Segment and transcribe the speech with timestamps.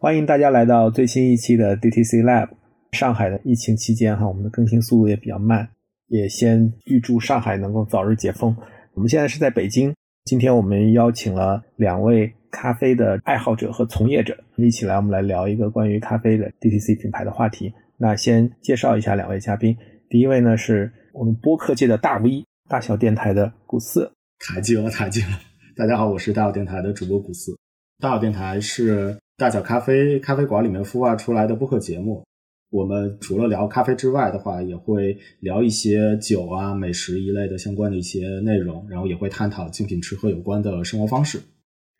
[0.00, 2.48] 欢迎大家来到最新一期的 DTC Lab。
[2.92, 5.68] 上海的疫情期间，哈，我们的更新速度也比较慢，
[6.06, 8.56] 也先预祝上海能够早日解封。
[8.94, 9.92] 我们现在是在北京，
[10.24, 17.74] 今天我们邀请了两位咖啡的爱好者和从业者，一起来我们来聊一个关于咖啡的 DTC 品牌的话题。
[17.96, 19.76] 那先介绍一下两位嘉宾，
[20.08, 25.40] 第一位呢是我们播客界的大 V，大小电台的古四，卡机了，卡机了。
[25.76, 27.58] 大家好，我是大小电台的主播古四。
[27.98, 29.18] 大小电台是。
[29.38, 32.24] 大小咖啡咖啡馆里面孵化出来的播客节目，
[32.72, 41.38] 我们除了聊咖啡之外的话，也会聊一些酒啊、美食一类的相关的一些内容，然后也会探讨精品吃喝有关的生活方式。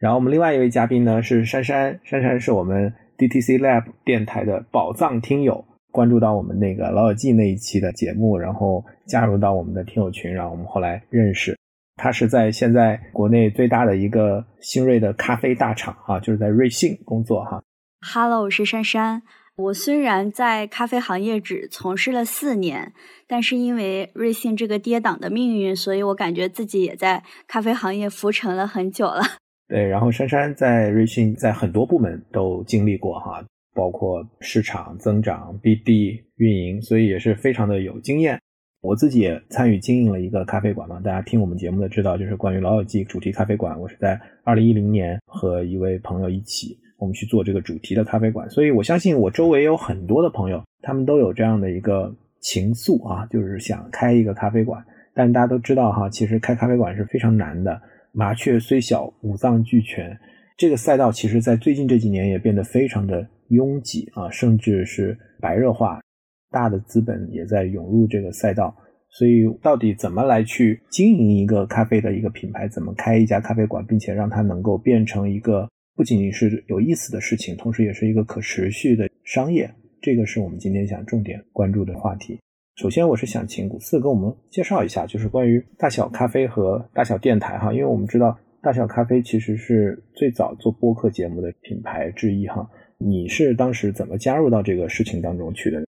[0.01, 11.57] 然后我们另外一位嘉宾呢是珊珊，珊珊是我们 DTC Lab 电台的宝藏听友，关注到我们那个老友记那一期的节目，然后加入到我们的听友群，然后我们后来认识。
[11.99, 17.61] 他是在现在国内最大的一个新锐的咖啡大厂啊，就是在瑞幸工作哈。
[18.01, 19.23] Hello，我是珊珊。
[19.57, 22.93] 我虽然在咖啡行业只从事了四年，
[23.27, 29.21] 但是因为瑞幸这个跌宕的命运，所以我感觉自己也在咖啡行业浮沉了很久了。
[29.67, 38.41] 对，然后珊珊在瑞幸在很多部门都经历过哈，包括市场增长、BD、运营，所以也是非常的有经验。
[38.81, 43.79] 我自己也参与经营了一个咖啡馆嘛，大家听我们节目的知道，就是关于老友记主题咖啡馆。
[43.81, 48.49] 我是在二零一零年和一位朋友一起，我们去做这个主题的咖啡馆。
[48.49, 54.81] 所以我相信我周围有很多的朋友，他们都有这样的一个情愫啊，就是想开一个咖啡馆。
[55.13, 57.83] 但大家都知道哈，其实开咖啡馆是非常难的。
[58.13, 60.17] 麻雀虽小，五脏俱全。
[60.57, 66.01] 这个赛道其实在最近这几年也变得非常的拥挤啊，甚至是白热化。
[66.51, 68.75] 大的资本也在涌入这个赛道，
[69.11, 79.69] 所以到底怎么来去经营一个咖啡的一个品牌，怎么开一家咖啡馆，并且让它能够变成一个不仅仅是有意思的事情，同时也是一个可持续的商业，
[80.01, 82.39] 这个是我们今天想重点关注的话题。
[82.77, 95.85] 首先，我是想请古四跟我们介绍一下，就是关于大小咖啡和大小电台哈，因为我们知道大小咖啡其实是最早做播客节目的品牌之一哈，你是当时怎么加入到这个事情当中去的？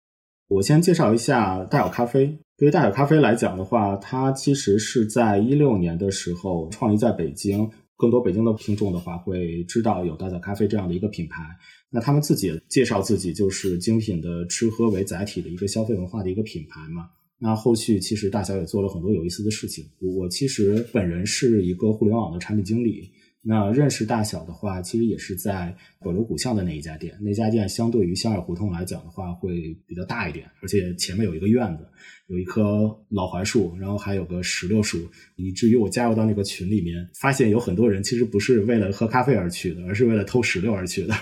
[0.50, 2.36] 我先介绍一下大小咖啡。
[2.56, 7.70] 对于大小咖啡来讲的话，它其实是在一六年的时候创立在北京。
[7.96, 11.44] 更多北京的听众的话会知道有大小咖啡这样的一个品牌。
[11.88, 17.08] 那他们自己介绍自己就是精品的吃喝为载体的一个消费文化的一个品牌嘛。
[17.38, 19.84] 那后续其实大小也做了很多有意思的事情。
[20.00, 23.08] 我其实本人是一个互联网的产品经理。
[23.42, 27.16] 那认识大小的话，其实也是在保留古巷的那一家店。
[27.22, 31.88] 那家店相对于香尔胡同来讲的话，会比较大一点，而且前面有一个院子，
[32.26, 34.98] 有一棵老槐树，然后还有个石榴树，
[35.36, 41.14] 以至于我加入到那个群里面，发现有很多人其实不是为了喝咖啡而去的，而是为了偷石榴而去的。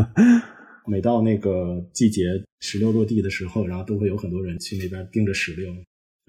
[0.86, 2.22] 每到那个季节，
[2.60, 5.72] 石榴落地的时候，然后都会有很多人去那边盯着石榴。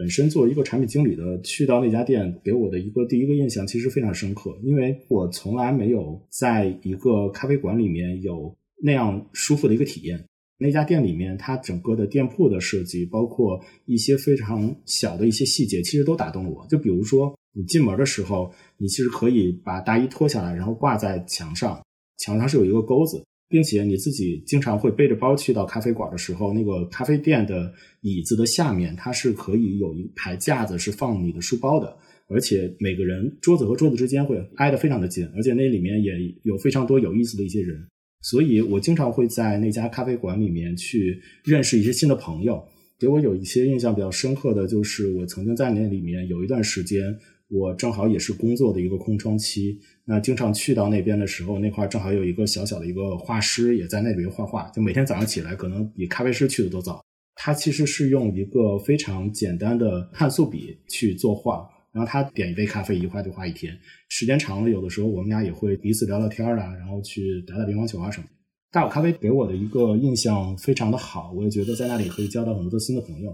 [0.02, 8.52] 本身作为一个产品经理的，去到那家店，给我的一个第一个印象其实非常深刻，因为我从来没有在一个咖啡馆里面有
[8.82, 10.26] 那样舒服的一个体验。
[10.58, 16.66] 那家店里面，它整个的店铺的设计，包括一些非常小的一些细节，其实都打动了我。
[16.68, 21.80] 就比如说，你进门的时候，你其实可以把大衣脱下来，然后挂在墙上，
[22.18, 23.24] 墙上是有一个钩子。
[23.52, 31.94] 并且你自己经常会背着包去到咖啡馆的时候，那个咖啡店的椅子的下面，它是可以有一排架子是放你的书包的，
[32.30, 36.14] 而且每个人桌子和桌子之间会挨得非常的近，而且那里面也
[36.44, 37.78] 有非常多有意思的一些人，
[38.22, 42.64] 所以我经常会在那家咖啡馆里面去认识一些新的朋友。
[42.98, 47.18] 给我有一些印象比较深刻的就是，我曾经在那里面有一段时间。
[47.52, 57.04] 我正好也是工作的一个空窗期，那经常去到那边的时候，那块正好有一个小小的一个画师也在那边画画，就每天早上起来可能比咖啡师去的都早。
[57.36, 63.78] 他其实是用一个非常简单的碳素笔去作画，然后他点一杯咖啡一画就画一天，
[64.08, 68.28] 时间长了，有的时候我们俩也会彼此聊聊天啊，然后去打打乒乓球啊什么。
[68.72, 73.34] 大有咖啡给我的一个印象非常的好，我也觉得在那里可以交到很多新的朋友。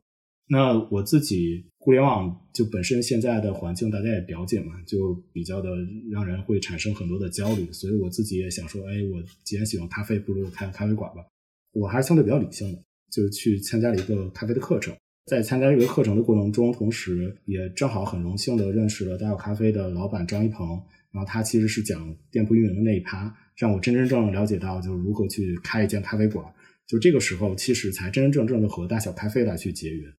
[0.50, 5.70] 那我自己互联网就本身现在的环境大家也了解嘛，就比较的
[6.10, 11.26] 让人会产生很多的焦虑，所以我自己也想说，哎，我既然喜欢咖啡，不如开个咖啡馆吧。
[11.74, 12.80] 我还是相对比较理性的，
[13.12, 14.96] 就去参加了一个咖啡的课程。
[15.26, 26.46] 在参加这个课程的过程中，同时也正好很荣幸的认识了大小咖啡的老板张一鹏，然后他其实是讲店铺运营的那一趴，让我真真正正了解到就是如何去开一间咖啡馆。
[26.88, 30.10] 就这个时候，其实才真真正正的和大小咖啡来去结缘。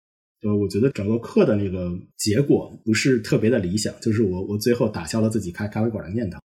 [0.42, 6.38] 呃，我觉得整个课的那个结果不是特别的理想，就是我我最后打消了自己开咖啡馆的念头。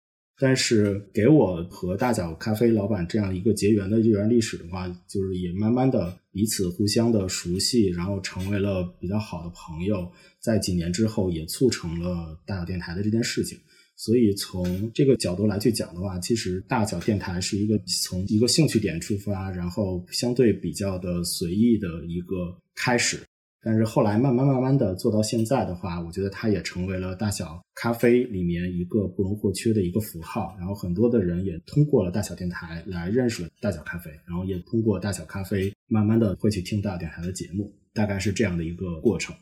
[0.43, 10.11] 但是给我和大脚咖啡老板这样一个结缘的这段历史的话，就是也慢慢的彼此互相的熟悉，然后成为了比较好的朋友。
[10.41, 13.59] 在几年之后，也促成了大小电台的这件事情。
[13.97, 23.19] 所以从这个角度来去讲的话，其实大小电台是一个从一个兴趣点出发，然后相对比较的随意的一个开始。
[23.63, 30.57] 但是后来慢慢慢慢的做到现在的话，我觉得它也成为了大小咖啡里面一个不容或缺的一个符号。
[30.59, 39.35] 然后很多的人也通过了大小电台来认识了大小咖啡，然后也通过大小咖啡慢慢的会去听大电台的节目，大概是这样的一个过程。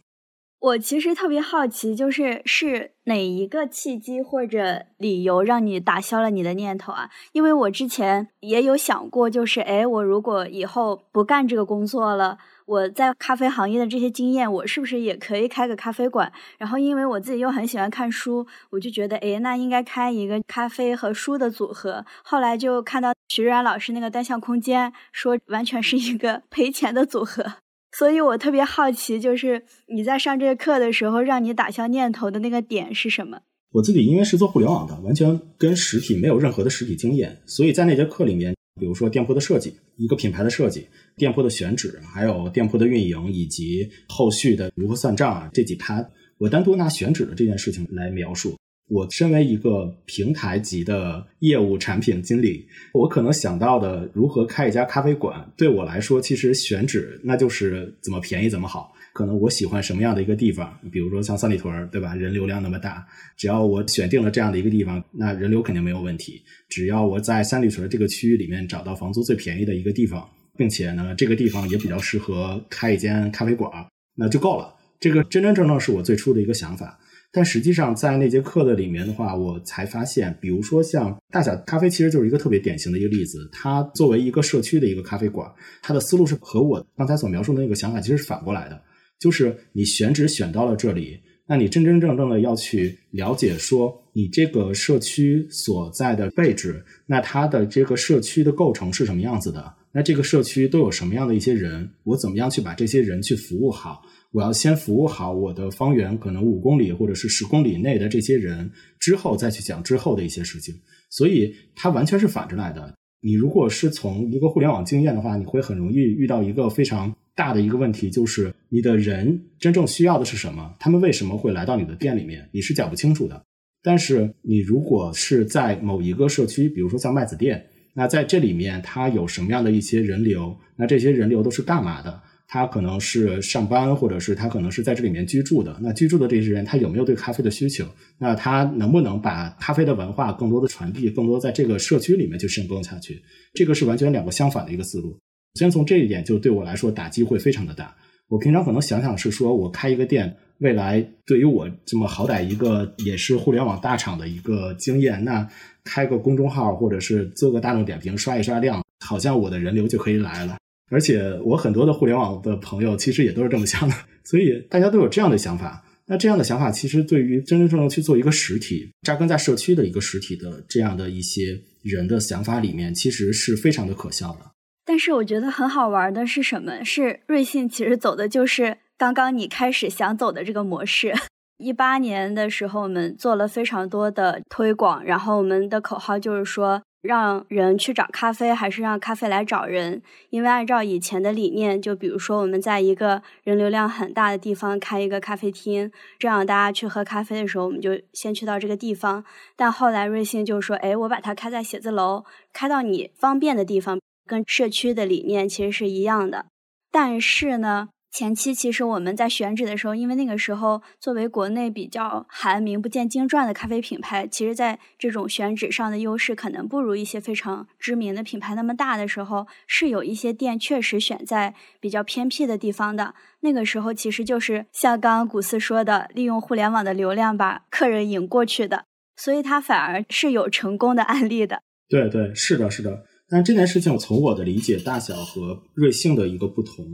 [0.61, 7.11] 我其实特别好奇，就是是哪一个契机或者理由让你打消了你的念头啊？
[7.33, 12.39] 因为我之前也有想过，就是哎，我如果以后不干这个工作了。
[12.67, 16.31] 我在咖啡行业的这些经验，我是不是也可以开个咖啡馆？
[16.59, 22.05] 然后，因为我自己又很喜欢看书，我就觉得，哎，那应该开一个咖啡和书的组合。
[22.23, 27.55] 后来就看到徐冉老师那个单向空间，说完全是一个 赔钱的组合。
[27.93, 33.41] 所以我特别好奇，就是你在上这个课的时候，让你打消念头的那个点是什么？
[33.73, 38.55] 我自己因为是做互联网的，完全跟实体没有任何的实体经验，所以在那节课里面。
[38.81, 40.87] 比如说店铺的设计，一个品牌的设计，
[41.17, 46.09] 店铺的选址，还有店铺的运营，以及后续的如何算账啊，这几趴，
[46.39, 48.57] 我单独拿选址的这件事情来描述。
[48.89, 58.93] 我身为一个平台级的业务产品经理，我可能想到的如何开一家咖啡馆，对我来说，其实选址那就是怎么便宜怎么好。
[59.13, 62.15] 可能我喜欢什么样的一个地方，比如说像三里屯，对吧？
[62.15, 63.05] 人流量那么大，
[63.37, 66.41] 只要我选定了这样的一个地方，那人流肯定没有问题。
[66.69, 73.71] 只要我在三里屯这个区域里面找到房租最便宜的一个地方，并且呢，这个地方也比较适合开一间咖啡馆，
[74.15, 74.73] 那就够了。
[75.01, 76.99] 这个真真正正是我最初的一个想法。
[77.31, 83.49] 但实际上，在那节课的里面的话，我才发现，比如说像大小咖啡，其实就是一个特别典型的一个例子。
[83.53, 85.47] 它作为一个社区的一个咖啡馆，
[85.83, 88.81] 它的思路是和我刚才所描述的那个想法其实是反过来的。
[89.19, 99.75] 就是你选址选到了这里，那你真真正正的要去了解说，你这个社区所在的位置，那它的这个社区的构成是什么样子的？
[99.93, 101.91] 那这个社区都有什么样的一些人？
[102.05, 104.03] 我怎么样去把这些人去服务好？
[104.33, 110.75] 我要先服务好我的方圆可能五公里或者是十公里内的这些人，之后再去讲之后的一些事情。
[111.11, 112.95] 所以它完全是反着来的。
[113.21, 117.15] 你如果是从一个互联网经验的话，你会很容易遇到一个非常。
[117.39, 120.75] 大的一个问题就是你的人真正需要的是什么？
[120.81, 122.49] 他们为什么会来到你的店里面？
[122.51, 123.41] 你是讲不清楚的。
[123.81, 127.65] 但是你如果是在某一个社区，比如说像麦子店，
[127.95, 130.53] 那在这里面它有什么样的一些人流？
[130.75, 132.21] 那这些人流都是干嘛的？
[132.51, 135.79] 他可能是上班，或者是他可能是在这里面居住的。
[135.83, 137.85] 那居住的这些人，他有没有对咖啡的需求？
[138.19, 143.23] 那他能不能把咖啡的文化更多的传递，更多在这个社区里面去深耕下去？
[143.53, 145.15] 这个是完全两个相反的一个思路。
[145.55, 147.95] 先从这一点，就对我来说打击会非常的大。
[148.29, 155.47] 我平常可能想想是说，我开一个店，未来对于我这么好歹一个也是互联网大厂的一个经验，那
[155.85, 160.57] 开个公众号或者是做个大众点评刷一刷量，好像我的人流就可以来了。
[160.89, 165.85] 而且我很多的互联网的朋友其实也都是这么想的，所以大家都有这样的想法。
[166.07, 174.53] 那这样的想法其实对于真真正正去做一个实体扎根在社区的一个实体的这样的一些人的想法里面，其实是非常的可笑的。
[174.87, 176.83] 但是我觉得很好玩的是什么？
[176.83, 181.13] 是瑞幸其实走的就是刚刚你开始想走的这个模式。
[181.59, 190.03] 一八年的时候，我们做了非常多的推广，然后我们的口号就是说，让人去找咖啡，还是让咖啡来找人？
[190.31, 199.25] 因为按照以前的理念，就比如说我们在一个人流量很大的地方开一个咖啡厅，这样大家去喝咖啡的时候，我们就先去到这个地方。
[199.57, 203.99] 但后来瑞幸就说，哎，我把它开在写字楼，开到你方便的地方。
[204.27, 206.45] 跟社区的理念其实是一样的，
[206.93, 223.15] 但是呢，前期其实我们在选址的时候，因为那个时候作为国内比较含名不见经传的咖啡品牌，其实在这种选址上的优势可能不如一些非常知名的品牌那么大的时候，是有一些店确实选在比较偏僻的地方的。
[223.41, 228.87] 那个时候其实就是像刚刚古四说的，利用互联网的流量把客人引过去的，
[229.17, 231.63] 所以它反而是有成功的案例的。
[231.89, 233.05] 对对，是的，是的。
[233.31, 236.85] 但这件事情从我的理解，大小和瑞幸的一个不同，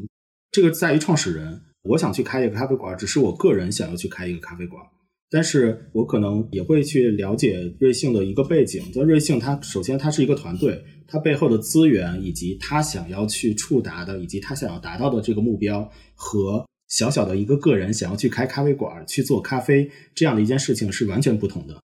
[0.54, 1.60] 这个在于创始人。
[1.82, 4.80] 我想去开一个咖啡馆，只是我个人想要去开一个咖啡馆。
[5.28, 8.80] 但是我可能也会去了解瑞幸的一个背景。
[8.92, 21.76] 在瑞幸，它首先它是一个团队，它背后的资源以及它想要去触达的，以及它想要达到的这个目标，和小小的一个个人想要去开咖啡馆去做咖啡这样的一件事情是完全不同的。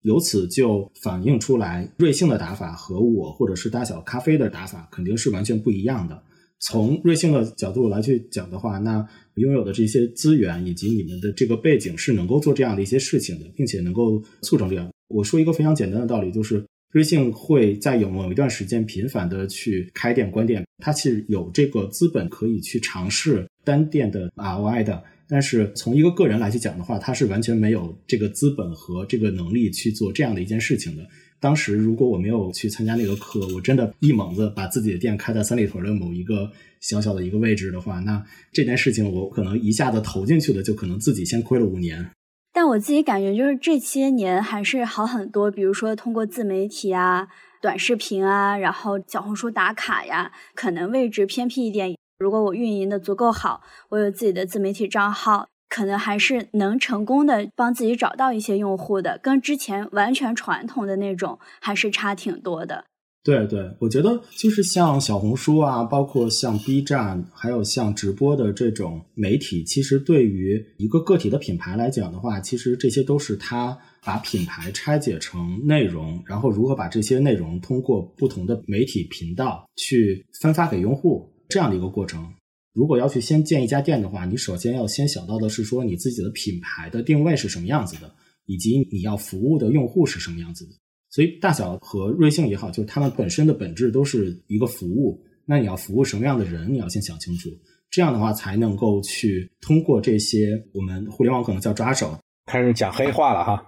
[0.00, 6.22] 由此就反映出来，瑞幸的打法和我或者是大小咖啡的打法肯定是完全不一样的。
[6.66, 14.90] 从瑞幸的角度来去讲的话，那拥有的这些资源以及你们的这个背景是能够做这样的一些事情的，并且能够促成这样。
[15.08, 25.02] 我说一个非常简单的道理，就是瑞幸会在有某一段时间频繁的去开店关店，它其实有这个资本可以去尝试单店的 ROI 的。
[25.26, 31.02] 但是从一个个人来去讲的话，他是完全没有这个资本和这个能力去做这样的一件事情的。
[31.44, 42.08] 当时如果我没有去参加那个课，我真的一猛子把自己的店开在三里屯的某一个小小的一个位置的话，那这件事情我可能一下子投进去的，就可能自己先亏了五年。
[42.50, 47.28] 但我自己感觉就是这些年还是好很多，比如说通过自媒体啊、
[47.60, 51.94] 短视频啊，然后小红书打卡呀，可能位置偏僻一点。
[52.18, 53.60] 如果我运营的足够好，
[53.90, 62.84] 我有自己的自媒体账号，可能还是能成功的帮自己找到一些用户的，跟之前完全传统的那种还是差挺多的。
[63.24, 81.32] 对对，我觉得就是像小红书啊，包括像 B 站，还有像直播的这种媒体，其实对于一个个体的品牌来讲的话，其实这些都是他把品牌拆解成内容，然后如何把这些内容通过不同的媒体频道去分发给用户。
[81.48, 82.30] 这样的一个过程，
[82.74, 88.12] 如果要去先建一家店的话，你首先要先想到的是说你自己的品牌的定位是什么样子的，
[88.46, 90.72] 以及你要服务的用户是什么样子的。
[91.08, 95.24] 所以大小和瑞幸也好，就是他们本身的本质都是一个服务。
[95.46, 97.48] 那你要服务什么样的人，你要先想清楚。
[97.90, 103.64] 这样的话才能够去通过这些我们互联网可能叫抓手，开始讲黑话了哈。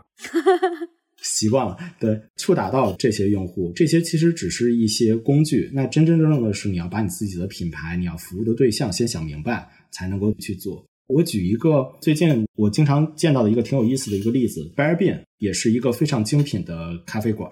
[1.34, 5.70] 习惯了，对，触达到这些用户，这些其实只是一些工具。
[5.72, 10.84] 那真真正正的是，你要把你自己的品牌，你要服务的对象先想明白，才能够去做。
[11.08, 17.50] 我举一个最近我经常见到的一个挺有意思的一个例子，Bearbean 也是一个非常精品的咖啡馆，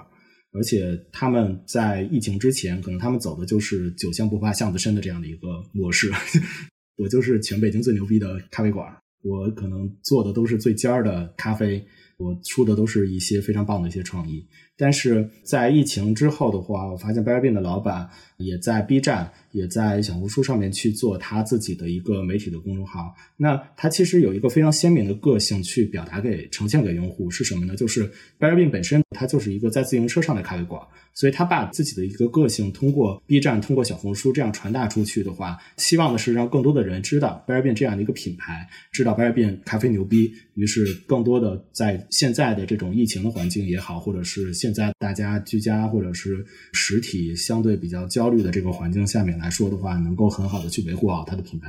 [0.53, 6.11] 而且他们在疫情之前，可能他们走的就是酒香不怕巷子深的这样的一个模式。
[6.99, 8.87] 我就是全北京最牛逼的咖啡馆，
[9.23, 11.85] 我可能做的都是最尖儿的咖啡。
[12.17, 19.33] 我出的都是一些非常棒的一些创意，但是在疫情之后的话，我发现 Bearbean 的老板也在 B 站。
[19.55, 23.15] 也在小红书上面去做他自己的一个媒体的公众号。
[23.37, 27.77] 那他其实有一个非常鲜明的个性去表达给呈现给用户是什么呢？
[27.77, 28.03] 就是
[28.37, 30.83] b a r b i n 本身它就是一个在自行车上的咖啡馆，
[31.15, 39.61] 所以他把自己的一个个性通过 B 站、通过小红书这样传达出去的话，希望的是让更多的人知道 b a r b i n 这样的一个品牌，知道 b a r b i n
[39.65, 40.33] 咖啡牛逼。
[40.55, 51.69] 于是更多的在现在的这种疫情的环境也好，或者是现在大家居家或者是实体相对比较较焦虑的这个环境下面来说的话，能够很好的去维护好它的品牌。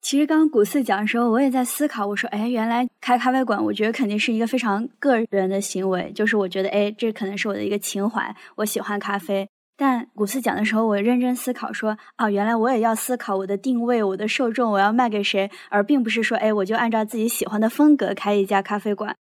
[0.00, 9.48] 其实刚刚古四讲的时候，我也在思考，我说，哎，原来开咖啡馆，我觉得肯定是一个非常个人的行为，就是我觉得，哎，这可能是我的一个情怀，我喜欢咖啡。
[9.76, 19.14] 但古四讲的时候，我认真思考说，啊，原来我也要思考我的定位，我的受众，我要卖给谁，而并不是说，哎，我就按照自己喜欢的风格开一家咖啡馆。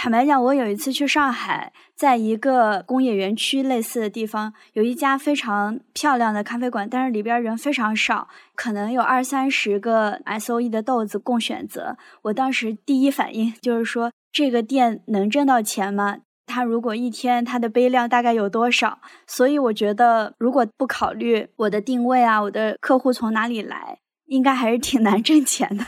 [0.00, 11.96] 坦白讲，我有一次去上海，在一个工业园区类似的地方，有一家非常漂亮的咖啡馆，但是里边人非常少，可能有二三十个 S O E 的豆子供选择。
[12.22, 16.18] 我当时第一反应就是说，这个店能挣到钱吗？
[16.46, 19.00] 它如果一天它的杯量大概有多少？
[19.26, 25.84] 所以我觉得，如果不考虑我的定位啊，我的客户从哪里来，应该还是挺难挣钱的。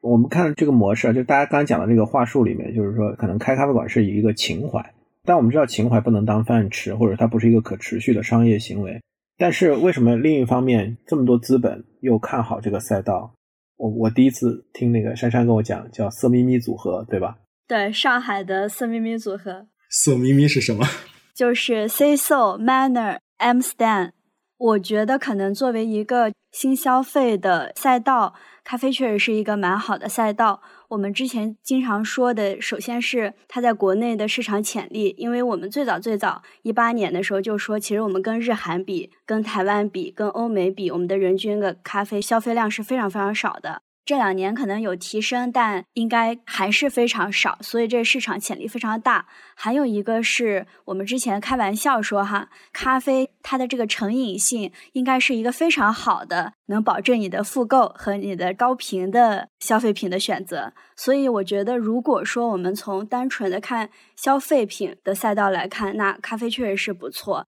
[0.00, 9.00] 我们看这个模式，就大家刚才讲的这个话术里面，就是说可能开咖啡馆是一个情怀，但我们知道情怀不能当饭吃，或者它不是一个可持续的商业行为。
[9.36, 13.34] 但是为什么另一方面这么多资本又看好这个赛道？
[13.76, 17.36] 我我第一次听那个珊珊跟我讲，叫色咪咪组合，对吧？
[17.68, 19.66] 对，上海的色咪咪组合。
[19.90, 20.84] 色咪咪是什么？
[21.36, 24.12] 就是 Say So Manner M Stan。
[24.58, 28.34] 我觉得可能作为一个新消费的赛道。
[28.70, 30.62] 咖啡确实是一个蛮好的赛道。
[30.90, 43.82] 我们之前经常说的，首先是它在国内的市场潜力，因为我们最早最早一八年的时候就说，其实我们跟日韩比、跟台湾比、跟欧美比，我们的人均的咖啡消费量是非常非常少的。
[44.04, 49.26] 这两年可能有提升，但应该还是非常少，所以这市场潜力非常大。
[49.54, 60.72] 还有一个是我们之前开玩笑说哈，咖啡它的这个成瘾性应该是一个非常好的，能保证你的复购和你的高频的消费品的选择。
[60.96, 67.46] 所以我觉得，如果说我们从单纯的看消费品的赛道来看，那咖啡确实是不错。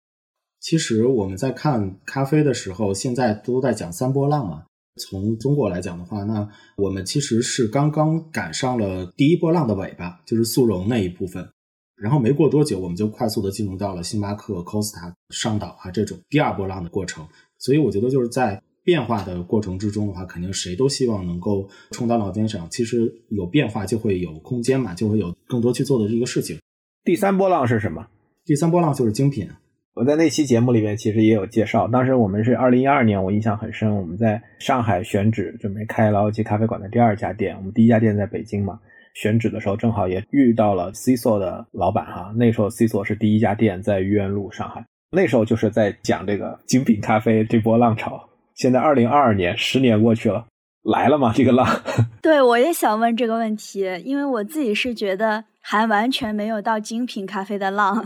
[0.61, 4.65] 其实我们在看咖啡的时候，现在都在讲三波浪嘛。
[4.97, 11.49] 从中国来讲的话，那我们其实是刚刚赶上了第一波浪的尾巴，就是速溶那一部分。
[11.97, 17.27] 然后没过多久，我们就快速的进入到了星巴克、Costa、上岛啊这种第二波浪的过程。
[17.59, 22.69] 所以我觉得就是在变化的过程之中的话，肯定谁都希望能够冲到脑尖上。
[22.69, 26.59] 其实有变化就会有空间嘛，就会有更多去做的这个事情。
[27.05, 28.05] 第三波浪是什么？
[28.45, 29.49] 第三波浪就是精品。
[29.95, 38.81] 我在那期节目里面其实也有介绍，当时我们是二零一二年，我印象很深，我们在上海选址准备开老友记咖啡馆的第二家店，我们第一家店在北京嘛，
[39.13, 48.31] 选址的时候正好也遇到了 C 座的老板哈，那时候 C 座是第一家店在愚园路上海，那时候就是在讲这个精品咖啡这波浪潮。
[48.55, 50.47] 现在二零二二年，十年过去了，
[50.83, 51.35] 来了吗？
[51.37, 51.67] 这个浪？
[52.23, 58.03] 对，我也想问这个问题，因为我自己是觉得还完全没有到精品咖啡的浪。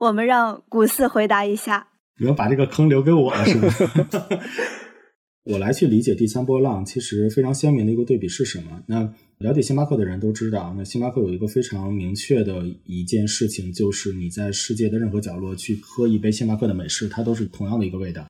[0.00, 1.88] 我们让古四回答一下。
[2.18, 3.68] 你们把这个坑留给我了，是吗？
[5.44, 8.82] 我来去理解第三波浪，其实非常鲜明的一个对比是什么？
[8.86, 18.26] 那了解星巴克的人都知道，那星巴克有一个非常明确的一件事情，就是你在世界的任何角落去喝一杯星巴克的美式，它都是同样的一个味道。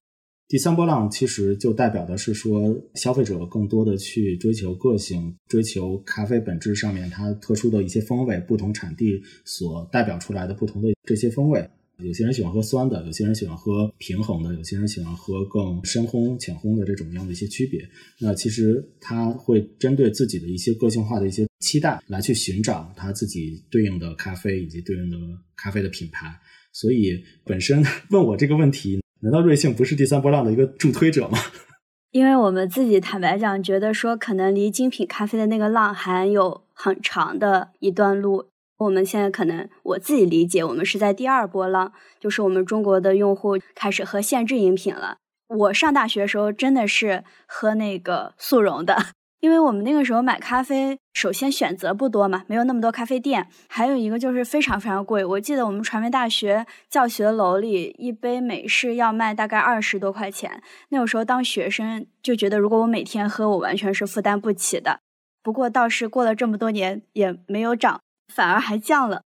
[0.50, 11.64] 第三波浪其实就代表的是说，消费者更多的去追求个性，追求咖啡本质上面它特殊的一些风味，不同产地所代表出来的不同的这些风味。
[12.02, 17.88] 有些人喜欢喝酸的，有些人喜欢喝平衡的，有些人喜欢喝更深烘、浅烘的这种样的一些区别。
[18.18, 25.16] 那其实他会针对自己的一些个性化的一些期待来去寻找他自己对应的咖啡以及对应的
[25.56, 26.26] 咖啡的品牌。
[26.72, 28.98] 所以本身 问我这个问题。
[29.22, 31.38] 难道瑞幸不是第三波浪的一个助推者吗？
[32.10, 38.46] 因为我们自己坦白讲，觉得说可能离精品咖啡的那个浪还有很长的一段路。
[38.78, 45.18] 我们现在可能我自己理解，我们是在第二波浪，就是我们中国的用户开始喝限制饮品了。
[45.48, 48.96] 我上大学的时候真的是喝那个速溶的。
[49.40, 55.24] 因为我们那个时候买咖啡，首先选择不多嘛，没有那么多咖啡店，还有一个就是非常非常贵。
[55.24, 60.62] 我记得我们传媒大学教学楼里一杯美式要卖大概二十多块钱。
[60.90, 65.00] 那个时候当学生就觉得，如果我每天喝，我完全是负担不起的。
[65.42, 69.22] 不过倒是过了这么多年也没有涨，反而还降了。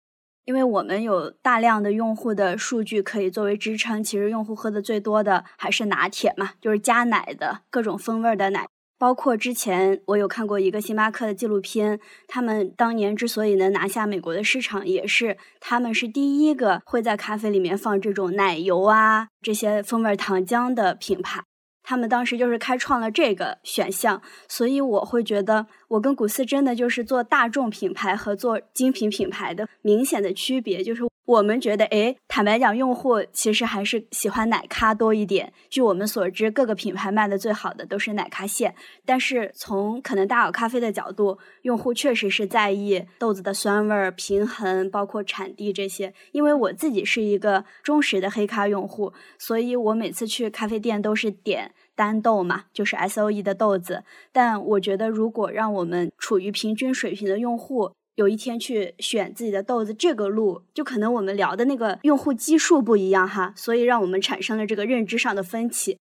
[0.44, 8.66] 因为我们有大量的用户的数据可以作为支撑，其实用户喝的最多的还是拿铁嘛，就是加奶的各种风味的奶。
[9.00, 21.42] 包括之前我有看过一个星巴克的纪录片，他们当年之所以能拿下美国的市场，也是他们是第一个会在咖啡里面放这种奶油啊这些风味糖浆的品牌。
[21.82, 31.09] 他们当时就是开创了这个选项，所以我会觉得我跟古斯真的就是做大众品牌和做精品品牌的明显的区别，就是。
[31.30, 35.52] 我们觉得，哎，坦白讲，用户其实还是喜欢奶咖多一点。
[35.68, 38.74] 据我们所知，各个品牌卖的最好的都是奶咖线。
[39.06, 46.12] 但是从可能大耳咖啡的角度，用户确实是在意豆子的酸味儿、平衡，包括产地这些。
[46.32, 54.02] 因为我自己是一个忠实的黑咖用户，所以我每次去咖啡店都是点单豆嘛，就是 S O E 的豆子。
[54.32, 65.96] 但我觉得，如果让我们处于平均水平的用户，有一天去选自己的豆子，这个路就可能我们聊的那个用户基数不一样哈，所以让我们产生了这个认知上的分歧。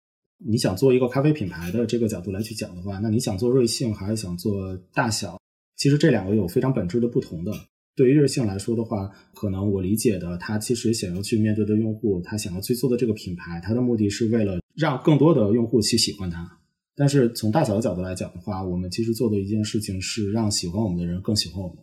[0.45, 5.39] 你想做一个咖啡品牌的这个角度来去讲的话，那你想做瑞幸还是想做大小？
[5.77, 7.53] 其实这两个有非常本质的不同的。
[7.95, 16.57] 对于瑞幸来说的话，可能我理解的，他其实想要去面对的用户，他想要去做的这个品牌，他的目的是为了让更多的用户去喜欢它。
[16.95, 21.77] 但是从大小的角度来讲的话，我们其实做的一件事情是让喜欢我们的人更喜欢我们。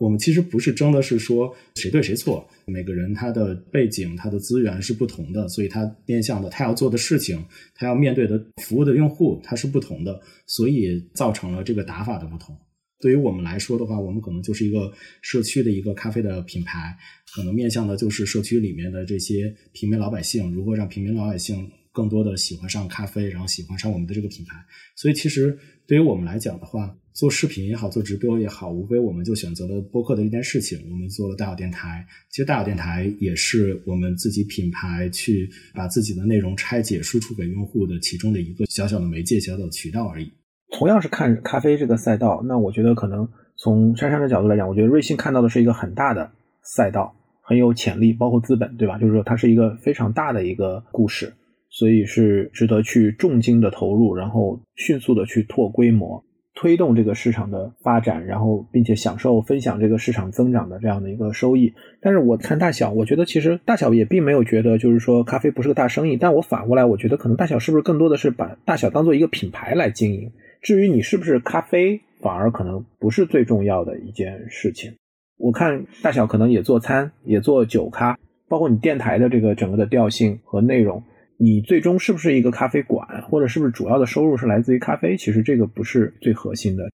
[0.00, 12.56] 我们其实不是争的是说谁对谁错，每个人他的背景、他的资源是不同的，所以他面向的他要做的事情、他要面对的服务的用户他是不同的，所以造成了这个打法的不同。
[12.98, 16.96] 对于我们来说的话，我们可能就是一个社区的一个咖啡的品牌，
[17.34, 24.56] 可能面向的就是社区里面的这些平民老百姓，如何让平民老百姓更多的喜欢上咖啡，然后喜欢上我们的这个品牌。
[24.96, 30.78] 所以其实对于我们来讲的话，做视频也好，做直播也好，无非我们就选择了播客的一件事情。
[30.90, 40.32] 我们做了大小电台，其实大小电台也是我们自己品牌去把自己的内容拆解、输出给用户的其中的一个小小的媒介、小小的渠道而已。
[40.72, 46.30] 同样是看咖啡这个赛道，那我觉得可能从珊珊的角度来讲，我觉得瑞幸看到的是一个很大的
[46.62, 48.96] 赛道，很有潜力，包括资本，对吧？
[48.96, 51.34] 就是说它是一个非常大的一个故事，
[51.70, 56.22] 所以是值得去重金的投入，然后迅速的去拓规模。
[56.52, 61.72] 推动这个市场的发展，然后并且享受分享这个市场增长的这样的一个收益。
[62.02, 66.18] 但是我看大小，我觉得其实大小也并没有觉得就是说咖啡不是个大生意。
[66.18, 70.30] 但我反过来，我觉得可能大小是不是更多的是把大小当做一个品牌来经营。
[70.60, 74.92] 至于你是不是咖啡，反而可能不是最重要的一件事情。
[75.38, 81.02] 我看大小可能也做餐，也做酒咖，包括你电台的这个整个的调性和内容。
[81.42, 85.16] 你最终是不是一个咖啡馆，或者是不是主要的收入是来自于咖啡？
[85.16, 86.84] 其实这个不是最核心的。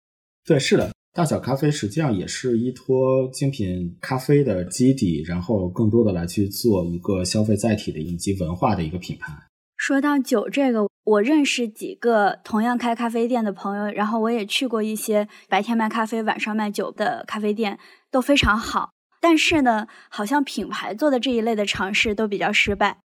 [0.45, 9.33] 对，是的，大小咖啡实际上也是依托精品咖啡的基底，然后更多的来去做一个消费载体的以及文化的一个品牌。
[9.77, 17.81] 说到酒这个，我认识几个同样开咖啡店的朋友，然后我也去过一些白天卖咖啡、晚上卖酒的咖啡店，
[18.13, 18.91] 都非常好。
[19.21, 22.99] 但是呢，好像品牌做的这一类的尝试都比较失败。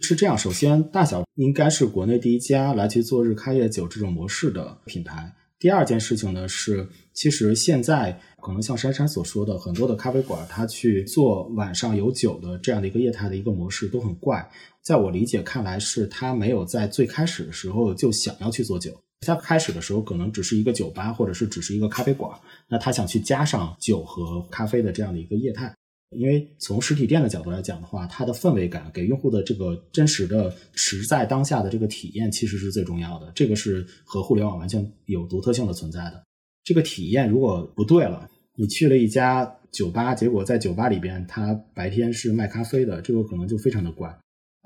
[0.00, 5.32] 是这样，首先大小应该是国内第一家来去做日开业酒这种模式的品牌。
[5.58, 14.48] 第二件事情呢是，其实现在可能像珊珊所说的，很多的咖啡馆它去做晚上有酒的这样的一个业态的一个模式都很怪。
[14.82, 18.92] 在我理解看来，是他没有在最开始的时候就想要去做酒，
[19.26, 25.74] 他开始的时候可能只是一个酒吧，或者是只是一个咖啡馆，那他想去加上酒和咖啡的这样的一个业态。
[26.16, 33.30] 因为从实体店的角度来讲的话，它的氛围感给用户的这个真实的、实在当下的这个体验，其实是最重要的。
[33.34, 36.22] 这个是和互联网完全有独特性的存在的。
[36.64, 44.16] 这个体验如果不对了，你去了一家酒吧，结果在酒吧里边，它白天是卖咖啡的，这个可能就非常的怪。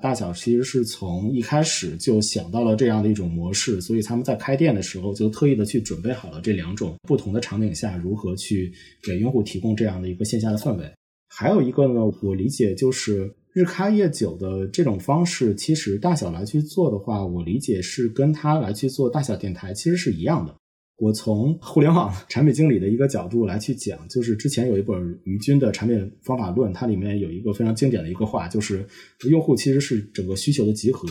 [0.01, 10.91] 大小其实是从一开始就想到了这样的一种模式，所以他们在开店的时候就特意的去准备好了这两种不同的场景下如何去给用户提供这样的一个线下的氛围。
[11.35, 20.55] 还有一个呢，我理解就是日咖夜酒的这种方式，其实大小来去做的话，我理解是跟他来去做大小电台其实是一样的。
[20.97, 28.85] 我从互联网产品经理的一个角度来去讲，就是之前有一本于军的产品方法论，它里面有一个非常经典的一个话，就是
[29.27, 31.07] 用户其实是整个需求的集合。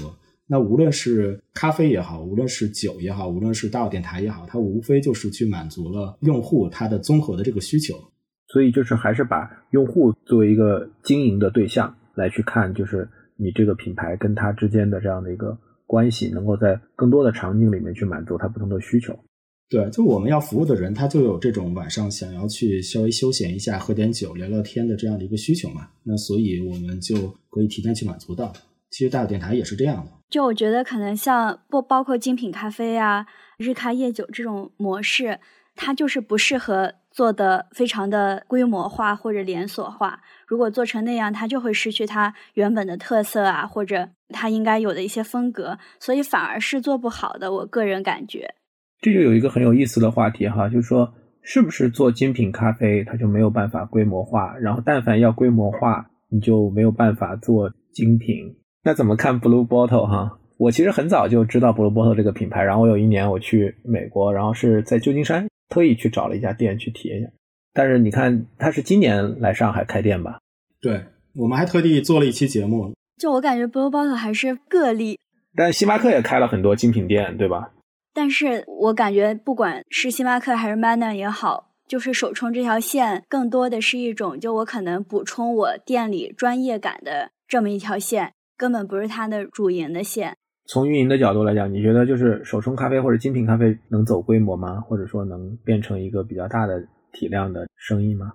[0.46, 7.96] 那无论是咖啡也好，无论是酒也好，无论是大小电台也好，它无非就是去满足了用户他的综合的这个需求。
[8.52, 19.18] 所以就是还是把用户作为一个经营的对象来去看，就是你这个品牌跟他之间的这样的一个关系，能够在更多的场景里面去满足他不同的需求。
[19.70, 25.88] 对，就我们要服务的人，他就有这种晚上想要去稍微休闲一下、喝点酒、聊聊天的这样的一个需求嘛。
[26.04, 27.16] 那所以我们就
[27.48, 28.52] 可以提前去满足到。
[28.90, 30.12] 其实大有电台也是这样的。
[30.28, 35.40] 就我觉得可能像不包括精品咖啡啊、日咖夜酒这种模式。
[35.74, 40.20] 它就是不适合做的非常的规模化或者连锁化。
[40.46, 47.52] 如果做成那样，它就会失去它原本的特色啊，或者它应该有的一些风格，所以反而是做不好的。
[47.52, 48.54] 我个人感觉，
[49.00, 54.56] 这就有一个很有意思的话题哈，就是说，是不是做精品咖啡它就没有办法规模化？
[54.58, 58.56] 然后，但凡要规模化，你就没有办法做精品。
[58.84, 60.38] 那怎么看 Blue Bottle 哈？
[60.58, 65.48] 我其实很早就知道 Blue Bottle 这个品牌，然后我有一年我去美国，然后是在旧金山。
[65.72, 67.30] 特意去找了一家店去体验一下，
[67.72, 70.38] 但是你看他是今年来上海开店吧？
[70.82, 71.02] 对，
[71.34, 72.92] 我们还特地做了一期节目。
[73.18, 75.18] 就我感觉，Blue Bottle 还是个例。
[75.56, 77.72] 但星巴克也开了很多精品店，对吧？
[78.12, 90.36] 但是我感觉，不管是星巴克还是 Manner 也好，就是首冲这条线，更多的是一种，就我可能补充我店里专业感的这么一条线，根本不是它的主营的线。
[90.72, 94.80] 从运营的角度来讲，你觉得就是手冲咖啡或者精品咖啡能走规模吗？
[94.80, 96.82] 或者说能变成一个比较大的
[97.12, 98.32] 体量的生意吗？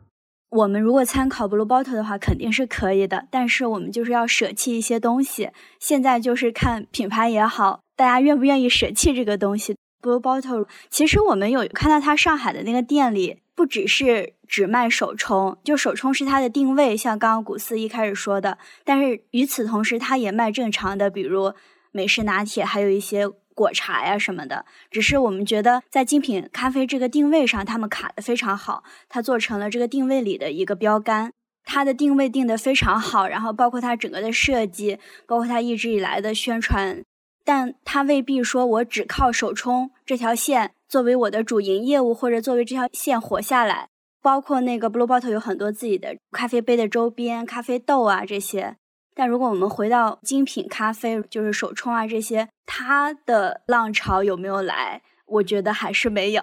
[0.52, 3.26] 我们如果参考 Blue Bottle 的话，肯定是可以的。
[3.32, 5.50] 但是我们就是要舍弃一些东西。
[5.80, 9.76] 现在就是看品牌也好，大家愿不愿意舍弃这个东西。
[10.04, 18.60] Blue Bottle 其实我们有看到它上海的那个店里，不只是只卖手冲，就手冲是它的定位，像刚刚古四一开始说的。
[18.86, 21.52] 但是与此同时，它也卖正常的，比如。
[21.98, 31.32] 美式拿铁，还有一些果茶呀什么的，只是我们觉得在精品咖啡这个定位上，他们卡的非常好，它做成了这个定位里的一个标杆。
[31.64, 37.04] 它的定位定的非常好，然后包括它整个的设计，包括它一直以来的宣传，
[37.44, 43.90] 但它未必说我只靠手冲这条线作为我的主营业务，或者作为这条线活下来。
[44.22, 48.76] 包括那个 Blue Bottle 有很多自己的咖啡杯的周边、咖啡豆啊这些。
[49.17, 55.01] 但如果我们回到精品咖啡，就是手冲啊这些，它的浪潮有没有来？
[55.25, 56.41] 我觉得还是没有。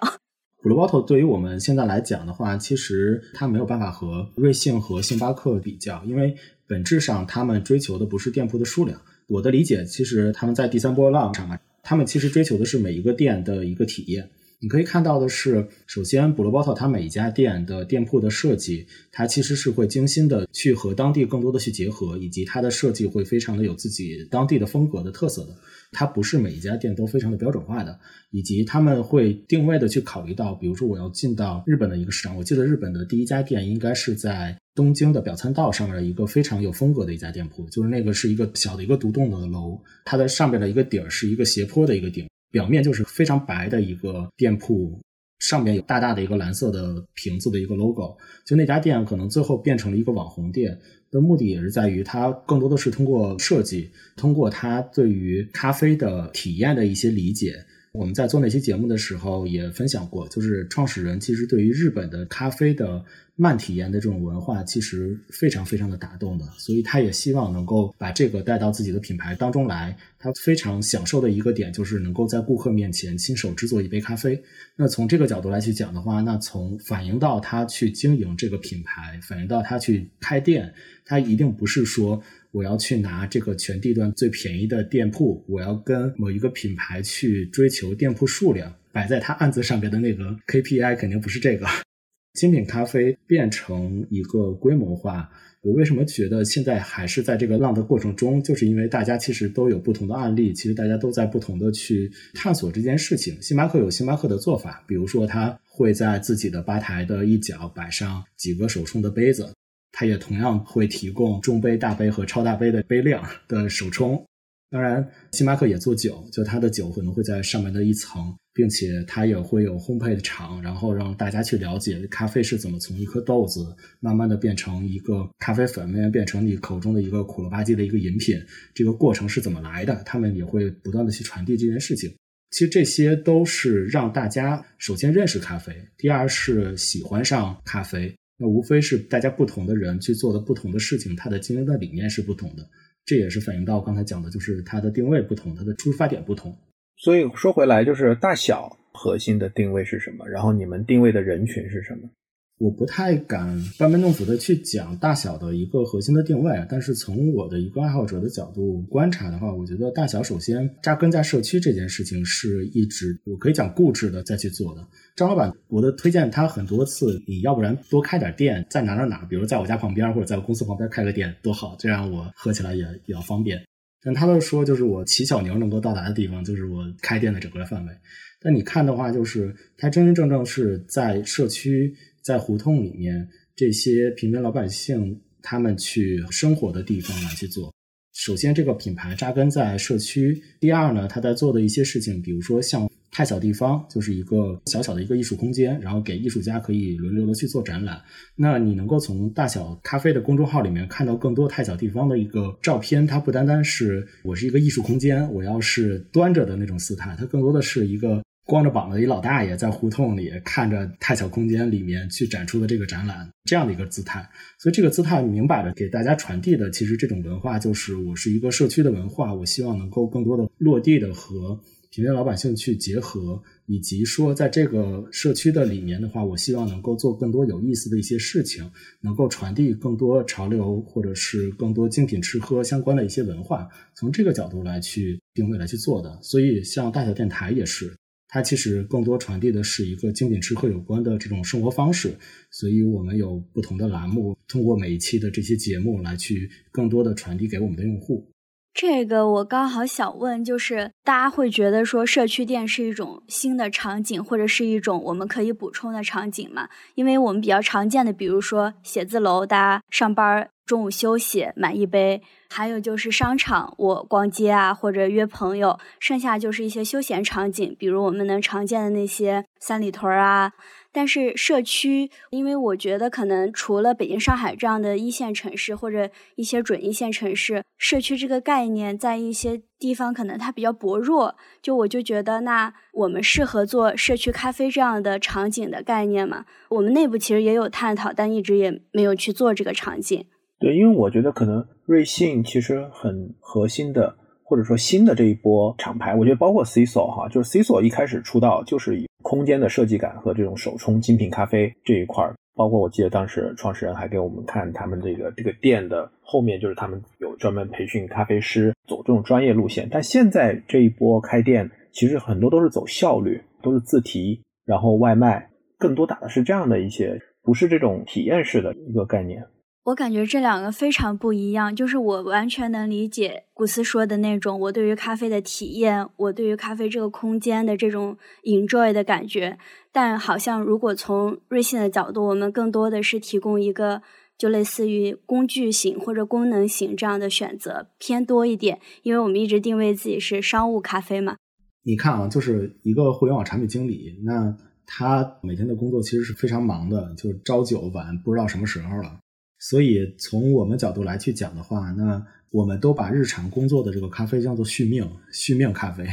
[0.61, 6.35] Blue Bottle 对于我们现在来讲的话，其实它没有办法和瑞幸和星巴克比较，因为
[6.67, 8.99] 本质上他们追求的不是店铺的数量。
[9.27, 14.29] 我的理解，其实他们在第三波浪上啊，他们其实追求的是每一个店的一个体验。
[14.59, 25.55] 你可以看到的是，首先，Blue Bottle 它每一家店的店铺的设计，它其实是会精心的去和当地更多的去结合，以及它的设计会非常的有自己当地的风格的特色的。
[25.91, 27.97] 它不是每一家店都非常的标准化的，
[28.31, 44.99] 以及他们会定位的去考虑到，比如说我要进到日本的一个市场，我记得日本的第一家店应该是在东京的表参道上面的一个非常有风格的一家店铺，就是那个是一个小的一个独栋的楼，它的上面的一个顶是一个斜坡的一个顶，表面就是非常白的一个店铺。
[45.39, 50.79] 上面有大大的一个蓝色的瓶子的一个 logo，就那家店可能最后变成了一个网红店
[51.11, 57.53] 的目的，也是在于它更多的是通过设计，通过它对于咖啡的体验的一些理解。
[57.97, 63.03] 我们在做那期节目的时候也分享过，就是创始人其实对于日本的咖啡的
[63.35, 69.95] 慢体验的这种文化，其实非常非常的打动的，所以他也希望能够把这个带到自己的品牌当中来。
[70.17, 74.41] 他非常享受的一个点就是能够在顾客面前亲手制作一杯咖啡。
[74.75, 80.73] 那从这个角度来去讲的话，那从反映到他去经营这个品牌，反映到他去开店，
[81.05, 82.21] 他一定不是说。
[82.55, 91.67] 我要去拿这个全地段最便宜的店铺，我要跟某一个品牌去追求店铺数量，摆在他案子上边的那个 KPI 肯定不是这个。
[92.33, 98.41] 精品咖啡变成一个规模化，我为什么觉得现在还是在这个浪的过程中？
[98.41, 103.37] 就是因为大家其实都有不同的案例，其实大家都在不同的去探索这件事情。
[103.41, 109.49] 星巴克有星巴克的做法，比如说他会在自己的吧台的一角摆上几个手冲的杯子。
[109.97, 114.21] 它也同样会提供中杯、大杯和超大杯的杯量的手冲。
[114.69, 128.37] 当然，星巴克也做酒，就它的酒可能会在上面的一层，并且它也会有烘焙的厂，然后让大家去了解咖啡是怎么从一颗豆子慢慢的变成一个咖啡粉，慢慢变成你口中的一个苦了吧唧的一个饮品，
[128.73, 129.95] 这个过程是怎么来的？
[130.03, 132.13] 他们也会不断的去传递这件事情。
[132.51, 138.13] 其实这些都是让大家首先认识咖啡，第二是喜欢上咖啡。
[138.37, 142.67] 那无非是大家不同的人去做的不同的事情，它的经营的理念是不同的，
[143.05, 146.55] 这也是反映到刚才讲的，就是它的定位不同，它的出发点不同。
[146.97, 150.27] 所以说回来，就是大小核心的定位是什么？
[150.27, 152.09] 然后你们定位的人群是什么？
[152.57, 164.87] 我不太敢班门弄斧的去讲大小的一个核心的定位，但是从我的一个爱好者的角度观察的话，我觉得大小首先扎根在社区这件事情是一直我可以讲固执的再去做的。
[165.17, 173.61] 张老板，我的推荐他很多次，你要不然多开点店在哪哪哪，比如在我家旁边或者在我公司旁边开个店多好，这样我喝起来也比较方便。
[174.01, 177.91] 但他都说就是我骑小牛能够到达的地方，就是我开店的整个范围。
[178.39, 181.93] 但你看的话，就是他真真正正是在社区。
[182.25, 187.71] 在胡同里面，这些平民老百姓他们去生活的地方来去做。
[188.13, 198.01] 首先，这个品牌扎根在社区；第二呢，他在做的一些事情，比如说像太小地方，就是一个小小的一个艺术空间，然后给艺术家可以轮流的去做展览。
[198.35, 208.23] 那你能够从大小咖啡的公众号里面看到更多太小地方的一个照片，它不单单是我是一个艺术空间，我要是端着的那种姿态，它更多的是一个。
[208.45, 214.29] 光着膀子一老大爷在胡同里看着太小空间里面去展出的这个展览，这样的一个姿态，
[214.59, 228.69] 所以这个姿态明摆着给大家传递的，其实这种文化就是我是一个社区的文化，我希望能够更多的落地的和平民老百姓去结合，以及说在这个社区的里面的话，我希望能够做更多有意思的一些事情，
[229.01, 236.19] 能够传递更多潮流或者是更多精品吃喝相关的一些文化，从这个角度来去定位来去做的。
[236.21, 237.91] 所以像大小电台也是。
[238.35, 242.17] 它其实更多传递的是一个精品吃喝有关的这种生活方式，
[242.51, 248.29] 所以我们有不同的栏目，通过每一期的这些节目来去更多的传递给我们的用户。
[248.73, 256.67] 这个我刚好想问，就是大家会觉得说社区店是一种新的场景，或者是一种我们可以补充的场景吗？
[256.95, 262.21] 因为我们比较常见的，比如说写字楼，大家上班中午休息买一杯。
[262.49, 270.53] 还有就是商场，我逛街啊，或者约朋友，剩下就是一些休闲场景，比如我们能常见的那些三里屯啊。
[270.93, 281.35] 但是社区，因为我觉得可能除了北京、上海这样的一线城市或者一些准一线城市，社区这个概念在一些地方可能它比较薄弱。
[281.61, 286.45] 就我就觉得，那我们适合做社区咖啡这样的场景的概念吗？
[286.69, 290.25] 我们内部其实也有探讨，但一直也没有去做这个场景。
[290.59, 309.87] 对，因为我觉得可能瑞幸其实很核心的或者说新的这一波厂牌，我觉得包括 C 索哈，就是 C 索一开始出道就是以空间的设计感和这种手冲精品咖啡这一块儿，包括我记得当时创始人还给我们看他们这个这个店的后面，就是他们有专门培训咖啡师走这种专业路线。
[309.91, 319.43] 但现在这一波开店，其实很多都是走效率，都是自提，然后外卖，更多打的是这样的一些，不是这种体验式的一个概念。
[319.85, 329.59] 我感觉这两个非常不一样，就是我完全能理解古斯说的那种，我对于咖啡的体验，我对于咖啡这个空间的这种 enjoy 的感觉。
[329.91, 334.01] 但好像如果从瑞幸的角度，我们更多的是提供一个
[334.39, 341.35] 就类似于工具型或者功能型这样的选择偏多一点，因为我们一直定位自己是商务咖啡嘛。
[341.83, 349.19] 你看啊，就是一个互联网产品经理，那他每天的工作其实是非常忙的，就是朝九晚不知道什么时候了。
[349.67, 356.07] 所以从我们角度来去讲的话，那我们都把日常工作的这个咖啡叫做续命，续命咖啡。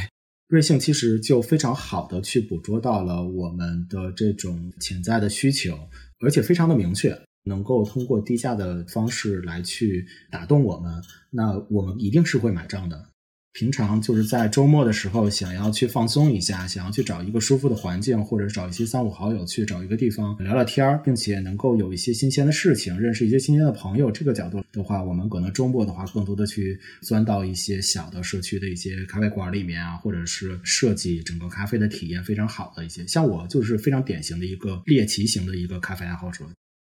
[0.47, 5.77] 瑞幸其实就非常好的去捕捉到了我们的这种潜在的需求，
[6.19, 10.91] 而且非常的明确，能够通过低价的方式来去打动我们，
[11.29, 13.12] 那我们一定是会买账的。
[13.53, 24.09] 平常就是在周末的时候，想要去放松一下，想要去找一个舒服的环境，或者找一些三五好友去找一个地方聊聊天儿，并且能够有一些新鲜的事情，认识一些新鲜的朋友。
[24.09, 33.05] 这个角度的话，我们可能周末的话，更多的去钻到一些小的社区的一些咖啡馆里面啊，或者是设计整个咖啡的体验非常好的一些。
[33.05, 36.43] 像我就是非常典型的一个猎奇型的一个咖啡爱好者，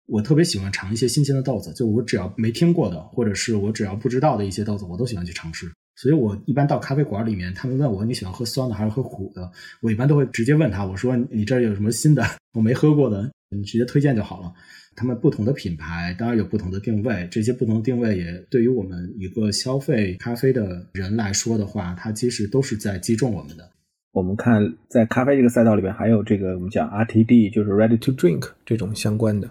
[0.08, 5.70] 我特别喜欢尝一些新鲜的豆子，就我只要没听过的，或者是我只要不知道的一些豆子，我都喜欢去尝试。
[5.96, 14.52] 所以我一般到咖啡馆里面，他们问我你喜欢喝酸的还是喝苦的，我一般都会直接问他，我说你这儿有什么新的我没喝过的，你直接推荐就好了。
[14.94, 23.66] 他们不同的品牌当然有不同的定位，这些不同定位也对于我们一个消费咖啡的人来说的话，它其实都是在击中我们的。
[24.12, 29.50] 我们看在咖啡这个赛道里边，还有这个我们讲 RTD，就是 Ready to Drink 这种相关的，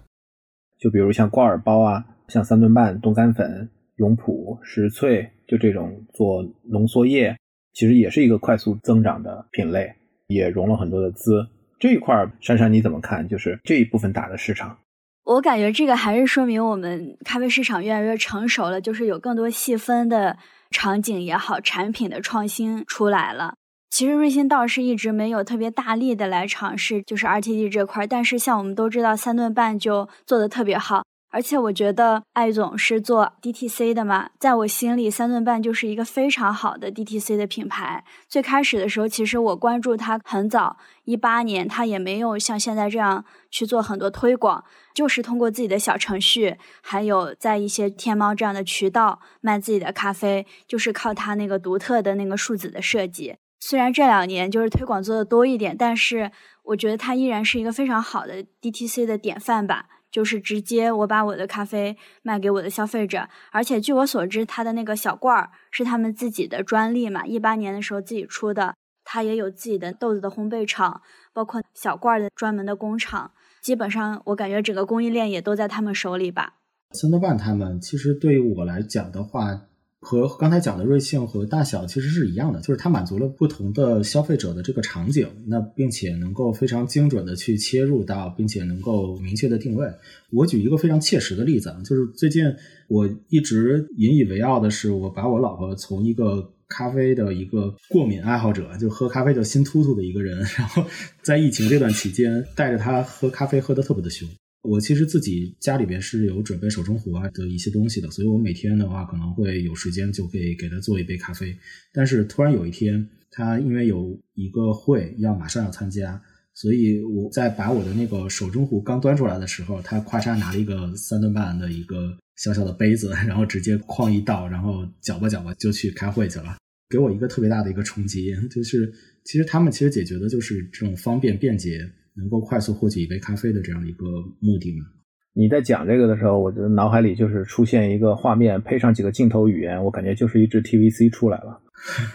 [0.79, 3.69] 就比如像挂耳包啊，像三顿半冻干粉。
[3.97, 7.35] 永璞、石萃，就这种做浓缩液，
[7.73, 9.93] 其实也是一个快速增长的品类，
[10.27, 11.47] 也融了很多的资。
[11.77, 13.27] 这一块，珊珊你怎么看？
[13.27, 14.77] 就是这一部分打的市场，
[15.25, 20.37] 我感觉这个还是说明我们咖啡市场越来越成熟了，就是有更多细分的
[20.71, 23.55] 场景也好，产品的创新出来了。
[23.89, 31.03] 其实瑞幸倒是一直没有特别大力的来尝试，就是 RTD 这块，但是像我们都知道，三顿半就做的特别好。
[31.35, 38.05] 而且我觉得艾总是做 DTC 的嘛，在我心里，三顿半就是一个非常好的 DTC 的品牌。
[38.29, 53.35] 最开始的时候，其实我关注他很早，一八年他也没有像现在这样去做很多推广，就是通过自己的小程序，还有在一些天猫这样的渠道卖自己的咖啡，就是靠他那个独特的那个数字的设计。
[53.59, 56.31] 虽然这两年就是推广做的多一点，但是
[56.63, 59.87] 我觉得他依然是一个非常好的 DTC 的典范吧。
[60.15, 71.01] 就是直接我把我的咖啡卖给我的消费者，而且据我所知，他的那个小罐儿是他们自己的专利嘛，一八年的时候自己出的，他也有自己的豆子的烘焙厂，
[71.33, 76.53] 包括小罐儿的专门的工厂，基本上我感觉整个供应链也都在他们手里吧。
[76.91, 79.63] 三德半他们其实对于我来讲的话。
[80.05, 89.87] 和刚才讲的瑞幸和大小其实是一样的，就是它满足了不同的消费者的这个场景，那并且能够非常精准的去切入到，并且能够明确的定位。
[90.29, 92.45] 我举一个非常切实的例子啊，就是最近
[92.87, 100.85] 我一直引以为傲的是，我把我老婆从一个咖啡的一个过敏爱好者，就喝咖啡就心突突的一个人，然后
[101.23, 104.29] 在疫情这段期间带着她喝咖啡喝的特别的凶。
[104.65, 111.55] 我其实自己家里边是有准备手冲壶啊的一些东西的，所以我每天的话可能会有时间就可以给他做一杯咖啡。
[111.93, 116.21] 但是突然有一天，他因为有一个会要马上要参加，
[116.53, 126.57] 所以我在把我的那个手冲壶刚端出来的时候，他咔嚓拿了一个三顿半的一个小小的杯子， 然后直接哐一倒，然后搅吧搅吧就去开会去了，
[126.89, 128.35] 给我一个特别大的一个冲击。
[128.49, 128.91] 就是
[129.23, 131.89] 其实他们其实解决的就是这种方便便捷。
[132.17, 134.05] 能够快速获取一杯咖啡的这样一个
[134.39, 134.85] 目的吗？
[135.33, 141.61] 你在讲这个的时候，我的脑海里就是出现一个画面，配上几个镜头语言，我感觉就是一支 TVC 出来了。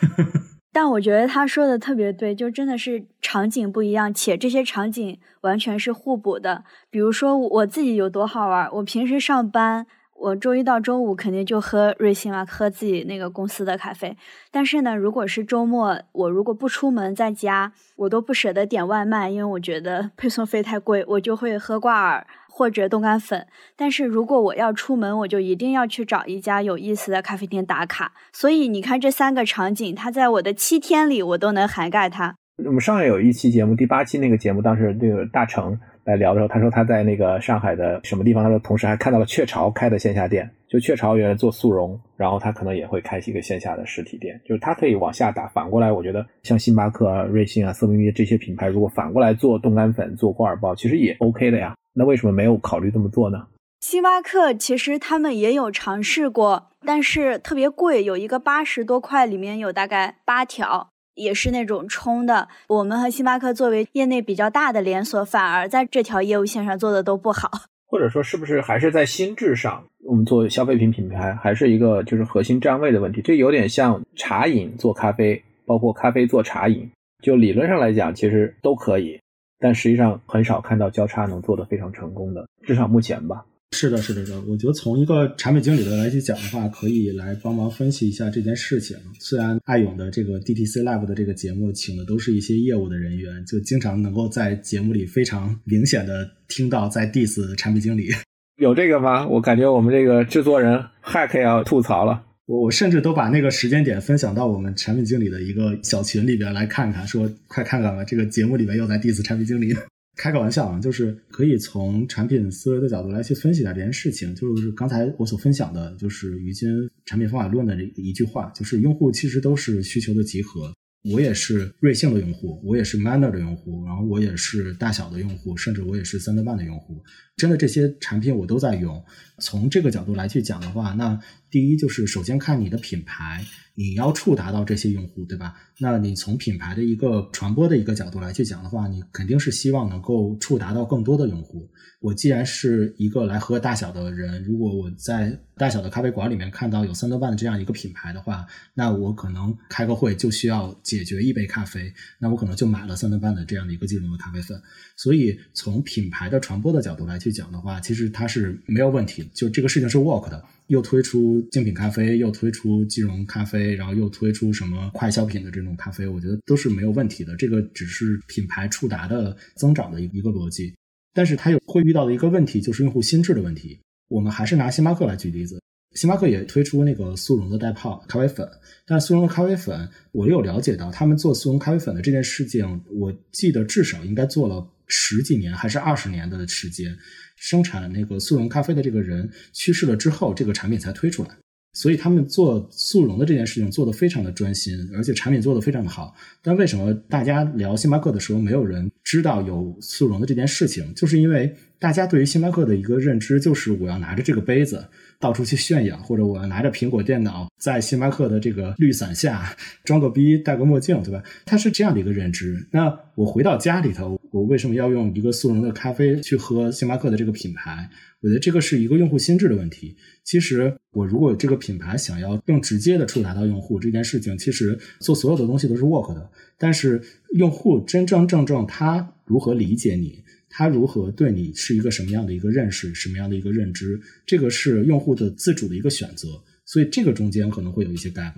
[0.72, 6.64] 但我觉得他说的特别对，就真的是场景不一样，且这些场景完全是互补的。
[6.90, 9.86] 比如说我自己有多好玩，我平时上班。
[10.20, 14.14] 我周一到周五肯定就喝瑞幸啊，喝自己那个公司的咖啡。
[14.50, 23.46] 但是呢，如果是周末，我如果不出门，在家，我都不舍得点外卖，因为我觉得配送费太贵，我就会喝挂耳或者冻干粉。
[23.74, 28.12] 但是如果我要出门，我就一定要去找一家有意思的咖啡店打卡。
[28.30, 32.36] 所以你看这三个场景，它在我的七天里，我都能涵盖它。
[32.66, 35.80] 我们上有一期节目，第八期那个节目，当时那个大成。
[36.10, 38.42] 来聊的时候，他说他在那个上海的什么地方？
[38.42, 45.46] 他说同时还看到了雀巢开的线下店，就雀巢原来做速溶，然后他可能也会开一个线下的实体店，就是他可以往下打。
[45.48, 51.74] 反过来，我觉得像星巴克啊、瑞幸啊、色咪咪这些品牌，如果反过来做冻干粉、做挂耳包，其实也 OK 的呀。
[51.94, 53.46] 那为什么没有考虑这么做呢？
[53.80, 60.89] 星巴克其实他们也有尝试过，但是特别贵，有一个八十多块，里面有大概八条。
[61.14, 67.50] 也是那种冲的，我们和星巴克作为业内比较大的连锁，反而在这条业务线上做的都不好。
[67.90, 73.20] 或者说，是不是还是在心智上，我们做消费品品牌还是一个就是核心站位的问题？
[73.20, 76.88] 这有点像茶饮做咖啡，包括咖啡做茶饮，
[77.20, 79.20] 就理论上来讲，其实都可以，
[79.58, 83.44] 但实际上很少看到交叉能做得非常成功的，至少目前吧。
[83.72, 84.40] 是的，是的，是的。
[84.42, 88.96] 我觉得从一个产品经理的来去讲的话，可以来帮忙分析一下这件事情。
[89.18, 98.10] 虽然爱勇的这个 DTC Lab 的这个节目请的都是一些业务的人员，就经常能够在节目里非常明显的听到在 diss 产品经理。
[98.58, 99.26] 有这个吗？
[99.26, 102.22] 我感觉我们这个制作人 Hack 要吐槽了。
[102.46, 109.74] 我我甚至都把那个时间点分享到我们产品经理的一个小群里边来看看，说快看看吧，这个节目里面又在 diss 产品经理。
[110.20, 114.34] 开个玩笑啊，就是可以从产品思维的角度来去分析一下这件事情。
[114.34, 116.68] 就是刚才我所分享的，就是于金
[117.06, 120.70] 产品方法论的这一句话，就是用户其实都是需求的集合。
[121.10, 127.02] 我也是瑞幸的用户，我也是 Manner 的用户，然后我也是大小的用户，甚至我也是三顿半的用户。
[127.36, 129.02] 真的这些产品我都在用。
[129.38, 131.18] 从这个角度来去讲的话，那
[131.50, 133.44] 第一就是首先看你的品牌。
[133.76, 135.54] 你要触达到这些用户，对吧？
[135.78, 141.66] 那你从品牌的一个传播的一个角度来去讲的话，你肯定是希望能够触达到更多的用户。
[142.00, 154.60] 我既然是一个来喝大小的人，如果我在大小的咖啡馆里面看到有三顿半的这样一个品牌的话，那我可能开个会就需要解决一杯咖啡，那我可能就买了三顿半的这样的一个即溶的咖啡粉。
[154.94, 160.44] 所以从品牌的传播的角度来去讲的话，其实它是没有问题，就这个事情是 work 的。
[160.68, 167.34] 又推出精品咖啡，又推出即溶咖啡，然后又推出什么快消品的这种咖啡，我觉得都是没有问题的。
[167.34, 170.72] 这个只是品牌触达的增长的一个逻辑，
[171.12, 173.80] 但是它有会遇到的一个问题就是用户心智的问题。
[174.06, 175.60] 我们还是拿星巴克来举例子，
[175.96, 178.48] 星巴克也推出那个速溶的袋泡咖啡粉，
[178.86, 186.94] 但速溶的咖啡粉，我有了解到他们做速溶咖啡粉的这件事情，我记得至少应该做了十几年还是二十年的时间。
[187.36, 191.30] 生产那个速溶咖啡的这个人去世了之后，这个产品才推出来。
[191.72, 196.12] 所以他们做速溶的这件事情做得非常的专心，而且产品做得非常的好。
[196.42, 200.92] 但为什么大家聊星巴克的时候，没有人知道有速溶的这件事情？
[200.94, 204.84] 就是因为大家对于星巴克的一个认知，就是我要拿着这个杯子
[205.20, 209.54] 到处去炫耀，或者我拿着苹果电脑在星巴克的这个绿伞下
[209.84, 211.22] 装个逼，戴个墨镜，对吧？
[211.44, 212.66] 它是这样的一个认知。
[212.72, 217.88] 那我回到家里头，我为什么要用一个速溶的咖啡去喝星巴克的这个品牌？
[218.22, 219.94] 我觉得这个是一个用户心智的问题。
[220.24, 226.30] 其实，我如果这个品牌想要更直接的触达到用户这件事情，其实做所有的东西都是 work 的。
[226.58, 227.00] 但是，
[227.34, 230.22] 用户真真正正他如何理解你，
[230.60, 236.28] 他如何对你是一个什么样的一个认识，什么样的一个认知，这个是用户的自主的一个选择。
[236.66, 238.34] 所以，这个中间可能会有一些 gap。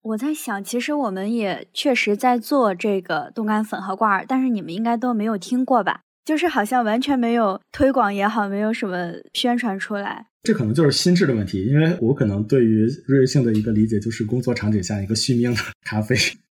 [0.00, 6.00] 我在想，其实我们也确实在做这个冻干粉和挂耳，但是你们应该都没有听过吧？
[6.24, 10.28] 就是好像完全没有推广也好，没有什么宣传出来。
[10.44, 16.16] 这可能就是心智的问题，因为我可能对于瑞幸的一个理解就是工作场景下一个续命的 咖啡。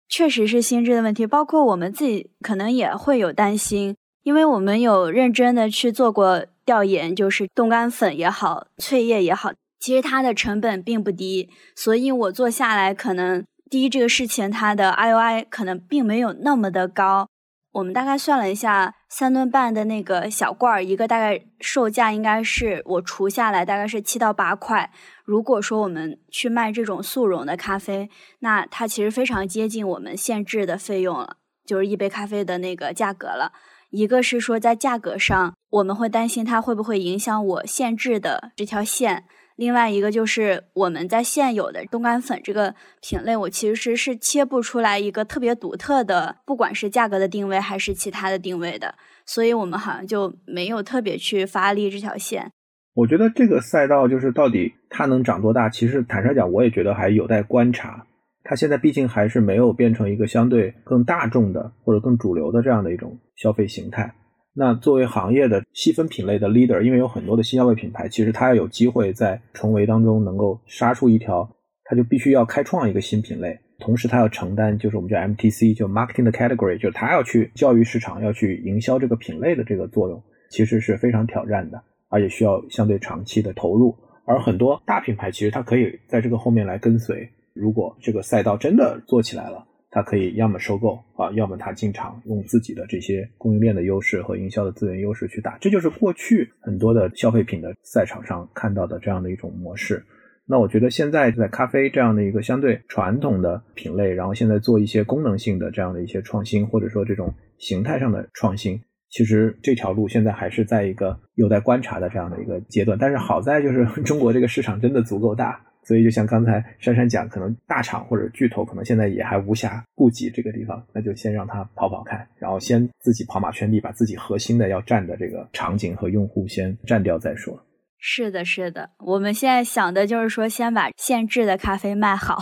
[0.08, 3.96] 确实是心智的问题，包括我们自己可能也会有担心，
[4.28, 17.28] 因为我们有认真的去做过调研，就是冻干粉也好，萃液也好，其实它的成本并不低，所以我做下来可能第一这个事情它的 I O I 可能并没有那么的高。
[17.72, 24.90] 我们大概算了一下，三吨半的那个小罐儿，一个大概售价应该是我除下来大概是七到八块。
[25.24, 28.10] 如果说我们去卖这种速溶的咖啡，
[28.40, 33.52] 那它其实非常接近我们现制的费用了，就是一杯咖啡的那个价格了。
[33.90, 39.24] 一个是说在价格上，我们会担心它会不会影响我限制的这条线。
[39.56, 48.94] 另外一个就是我们在现有的冻干粉这个品类，我其实是切不出来一个特别独特的，不管是价格的定位还是其他的定位的，
[49.26, 52.52] 所以我们好像就没有特别去发力这条线。
[52.94, 58.06] 我觉得这个赛道就是到底它能长多大，其实坦率讲，我也觉得还有待观察。
[58.44, 64.14] 它现在毕竟还是没有变成一个相对更大众的或者更主流的这样的一种消费形态。
[64.54, 71.48] 那作为行业的细分品类的 leader，因为有很多的新消费品牌，其实它要有机会在重围当中能够杀出一条，
[71.84, 80.20] 它就必须要开创一个新品类，同时它要承担就是我们叫 MTC，就 marketing 的 category，就是它要去教育市场，要去营销这个品类的这个作用，
[80.50, 83.94] 其实是非常挑战的，而且需要相对长期的投入。
[84.24, 87.28] 而很多大品牌其实它可以在这个后面来跟随。
[87.58, 100.04] 如果这个赛道真的做起来了，它可以要么收购啊，要么它进场用自己的这些供应链的优势和营销的资源优势去打，这就是过去很多的消费品的赛场上看到的这样的一种模式。
[100.46, 108.80] 那我觉得现在在咖啡这样的一个相对传统的品类，然后现在做一些功能性的这样的一些创新，或者说这种形态上的创新，
[109.10, 112.96] 其实这条路现在还是在一个有待观察的这样的一个阶段。
[112.98, 115.62] 但是好在就是 中国这个市场真的足够大。
[115.88, 127.58] 所以，就像刚才珊珊讲，可能大厂或者巨头可能现在也还无暇顾及这个地方，那就先让他跑跑看，然后先自己跑马圈地，把自己核心的要占的这个场景和用户先占掉再说。
[127.98, 132.36] 是的，是的，我们现在想的就是说，先把现制的咖啡卖好。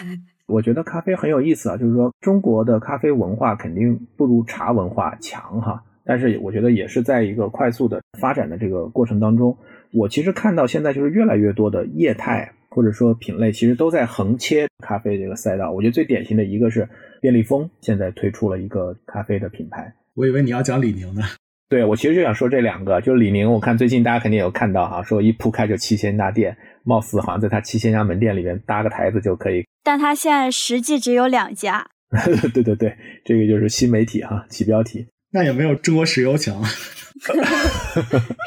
[0.46, 9.56] 我觉得咖啡很有意思啊，就是说中国的咖啡文化肯定不如茶文化强哈，但是我觉得也是在一个快速的发展的这个过程当中，
[9.90, 12.52] 我其实看到现在就是越来越多的业态。
[12.70, 15.70] 或者说品类其实都在横切咖啡这个赛道。
[15.70, 16.88] 我觉得最典型的一个是
[17.20, 19.92] 便利蜂，现在推出了一个咖啡的品牌。
[20.14, 21.22] 我以为你要讲李宁呢。
[21.68, 29.64] 对，我其实就想说这两个，就是李宁，我看最近大家肯定有看到哈，说一铺开就七千家店，貌似好像在他七千家门店里面搭个台子就可以。
[29.84, 31.86] 但他现在实际只有两家。
[32.52, 35.06] 对对对，这个就是新媒体哈，起标题。
[35.32, 36.60] 那也没有中国石油强。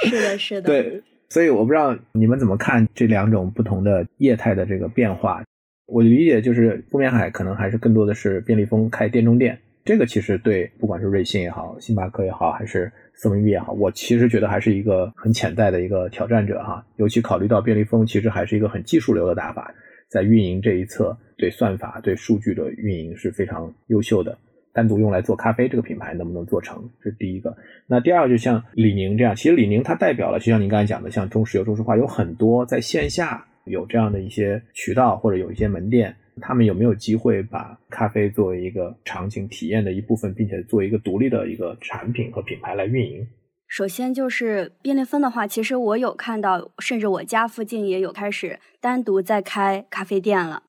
[0.04, 0.68] 是的，是的。
[0.68, 1.02] 对。
[1.34, 5.44] 所以我不知道你们怎么看这两种不同的业态的这个变化。
[5.88, 16.86] 我理解就是不眠海可能还是更多的是便利蜂开店中店，这个其实对不管是瑞幸也好、星巴克也好，还是思文娱也好，我其实觉得还是一个很潜在的一个挑战者哈。
[16.98, 19.74] 尤其考虑到便利蜂其实还是一个很技术流的打法，
[20.12, 24.38] 在运营这一侧对算法、对数据的运营是非常优秀的。
[24.74, 26.90] 单独用来做咖啡这个品牌能不能做成？
[27.02, 27.56] 这是第一个。
[27.86, 43.28] 那第二个，就像李宁这样，其实李宁它代表了，就像您刚才讲的，像中石油、中石化，有很多在线下有这样的一些渠道或者有一些门店，他们有没有机会把咖啡作为一个场景体验的一部分，并且做一个独立的一个产品和品牌来运营？
[43.68, 50.64] 首先就是便利蜂的话，其实我有看到，甚至我家附近也有开始单独在开咖啡店了。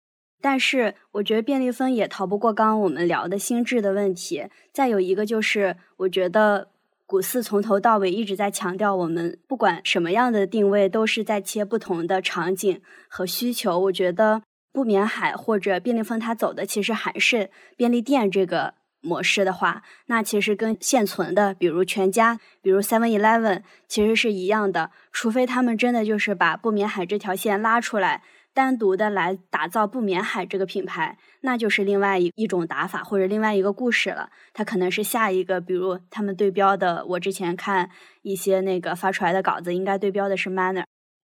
[0.45, 4.47] 但是我觉得便利蜂也逃不过刚刚我们聊的心智的问题。
[4.75, 6.69] 再有一个就是，我觉得
[7.07, 13.79] 古四从头到尾一直在强调，我们不管什么样的定位，都是在切不同的场景和需求。
[13.79, 24.91] 我觉得不眠海或者便利蜂它走的其实还是便利店这个模式的话，那其实跟现存的，比如全家、比如 Seven Eleven，其实是一样的。
[25.11, 28.23] 除非他们真的就是把不眠海这条线拉出来。
[28.55, 34.31] 单独的来打造不眠海这个品牌，那就是另外一一种打法或者另外一个故事了。
[34.53, 37.91] 它可能是下一个，比如他们对标的，我之前看
[38.23, 40.85] 一些那个发出来的稿子，应该对标的是 Manner。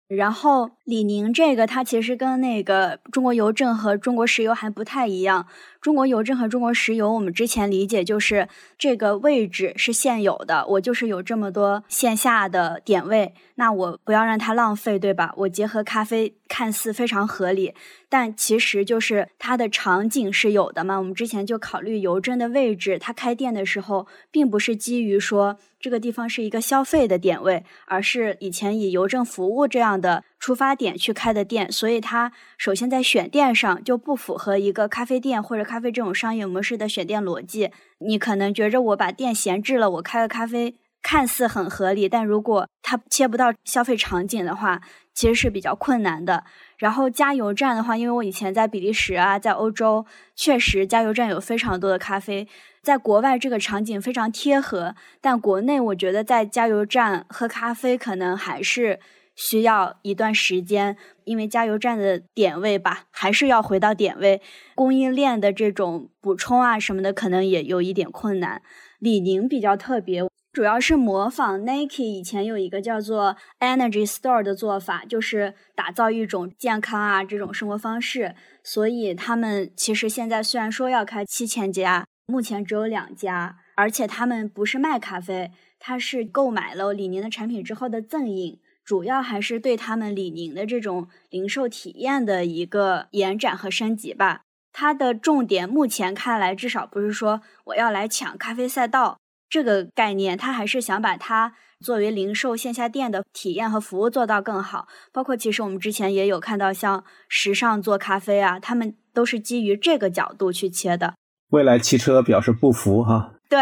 [0.08, 5.48] 然后李宁这个，它其实跟那个中国邮政和中国石油还不太一样。
[5.82, 8.48] 中国邮政和中国石油，我们之前理解就是
[8.78, 15.34] 这个位置是现有的，我就是有这么多线下的点位，那我不要让它浪费，对吧？
[15.40, 17.74] 我结合咖啡，看似非常合理。
[18.10, 20.98] 但其实就是它的场景是有的嘛？
[20.98, 37.72] 我们之前就考虑邮政的位置，它开店的时候，并不是基于说这个地方是一个消费的点位，而是以前以邮政服务这样的出发点去开的店，所以它首先在选店上就不符合一个咖啡店或者咖啡这种商业模式的选店逻辑。
[38.00, 40.76] 你可能觉着我把店闲置了，我开个咖啡
[41.08, 44.82] 看似很合理，但如果它切不到消费场景的话，
[45.14, 46.44] 其实是比较困难的。
[46.78, 50.06] 然后加油站的话，因为我以前在比利时啊，在欧洲，
[50.36, 52.46] 确实加油站有非常多的咖啡。
[52.84, 59.00] 在国外这个场景非常贴合，但国内我觉得在加油站喝咖啡可能还是
[59.34, 64.42] 需要一段时间，因为加油站的点位吧，还是要回到点位，
[64.76, 68.62] 供应链的这种补充啊什么的，可能也有一点困难。
[69.00, 70.28] 李宁比较特别。
[70.58, 78.34] 主要是模仿 Nike 以前有一个叫做 Energy Store 的做法，就是打造一种健康啊这种生活方式。
[78.64, 88.60] 所以他们其实现在虽然说要开七千家，目前只有两家，而且他们不是卖咖啡，他是购买了李宁的产品之后的赠饮。
[88.84, 94.42] 主要还是对他们李宁的这种零售体验的一个延展和升级吧。
[94.74, 104.88] 它的重点目前看来，至少不是说我要来抢咖啡赛道这个概念，它还是想把它作为零售线下店的体验和服务做到更好。
[105.12, 111.14] 包括其实我们之前也有看到，像时尚做咖啡啊，他们都是基于这个角度去切的。
[111.52, 113.34] 未来汽车表示不服哈。
[113.50, 113.60] 对，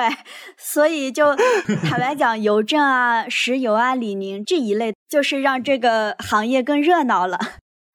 [0.57, 1.35] 所以就
[1.83, 7.37] 坦白讲，邮政啊、石油啊、李宁这一类，就是让这个行业更热闹了。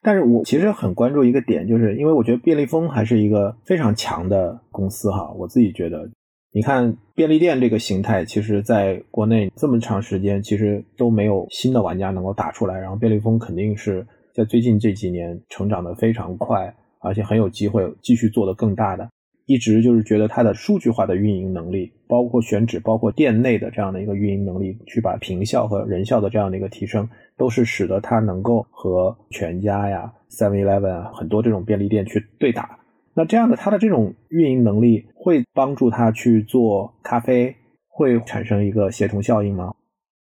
[0.01, 5.33] 但是我其实很关注一个点，就是因为我觉得便利蜂还是一个非常强的公司哈。
[5.33, 6.09] 我自己觉得，
[6.53, 12.77] 你看便利店这个形态，其实在国内这么长时间，其实都没有新的玩家能够打出来。
[12.77, 19.09] 然后便利蜂肯定是在最近这几年成长的非常快，而且很有机会继续做得更大的。
[19.47, 32.80] 一直就是觉得它的数据化的运营能力，包括选址，包括店内的这样的一个运营能力，去把平效和人效的这样的一个提升，都是使得它能够和全家呀、Seven Eleven 啊很多这种便利店去对打。
[33.15, 37.57] 那这样的他的这种运营能力会帮助他去做咖啡，
[37.89, 39.75] 会产生一个协同效应吗？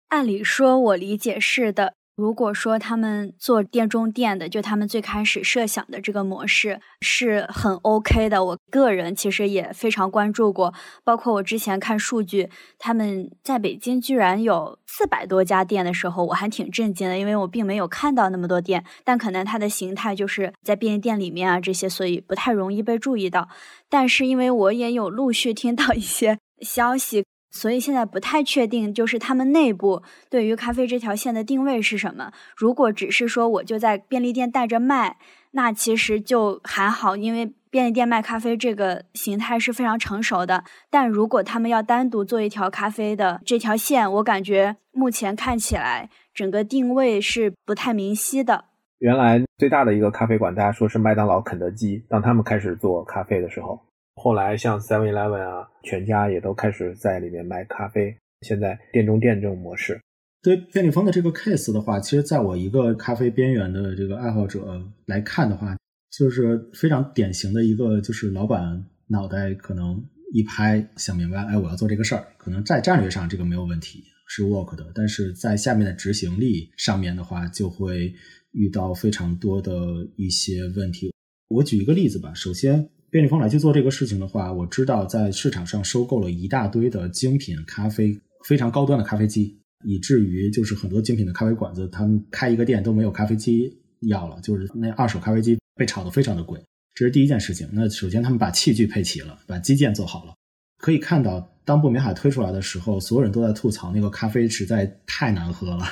[0.09, 1.95] 按理说，我理解是的。
[2.17, 10.73] 如果说他们做店中店的，就他们最开始设想的这个模式是很 OK 的，我个人其实也非常关注过。
[11.03, 12.49] 包括我之前看数据，
[12.79, 18.85] 他们在北京居然有四百多家店的时候，我还挺震惊的，因为我并没有看到那么多店。
[19.03, 23.49] 但可能它的形态就是在便利店里面啊这些，所以不太容易被注意到。
[23.89, 27.25] 但是因为我也有陆续听到一些消息。
[27.55, 32.33] 所以现在不太确定，就是他们内部对于咖啡这条线的定位是什么。
[32.57, 35.19] 如果只是说我就在便利店带着卖，
[35.53, 40.65] 那其实就还好，因为便利店卖咖啡这个形态是非常成熟的。
[40.91, 48.65] 但如果他们要单独做一条咖啡的这条线，我感觉目前看起来整个定位是不太明晰的。
[48.99, 53.79] 原来最大的一个咖啡馆，大家说是麦当劳、肯德基，当他们开始做咖啡的时候。
[54.17, 58.17] 后来像 Seven Eleven 啊，全家也都开始在里面卖咖啡。
[58.43, 59.99] 现在店中店这种模式，
[60.43, 65.75] 对便利蜂的这个 case 的话，其实在我一个咖啡边缘的这个爱好者来看的话，
[66.11, 70.05] 就是非常典型的一个，就是老板脑袋可能
[70.35, 78.13] 一拍想明白，哎，我要做这个事儿，可能在战略上这个没有问题，是 work 的，但是在下面的执行力上面的话，就会
[78.53, 79.73] 遇到非常多的
[80.17, 81.15] 一些问题。
[81.49, 82.91] 我举一个例子吧，首先。
[83.15, 93.73] 便利蜂来去做这个事情的话，我知道在市场上收购了一大堆的精品咖啡，非常高端的咖啡机，以至于就是很多精品的咖啡馆子，他们开一个店都没有咖啡机
[94.09, 96.61] 要了，就是那二手咖啡机被炒得非常的贵。
[96.93, 97.69] 这是第一件事情。
[97.73, 100.35] 那首先他们把器具配齐了，把基建做好了。
[100.79, 105.85] 可以看到，当不眠海推出来的时候，所有人都在吐槽那个咖啡实在太难喝了。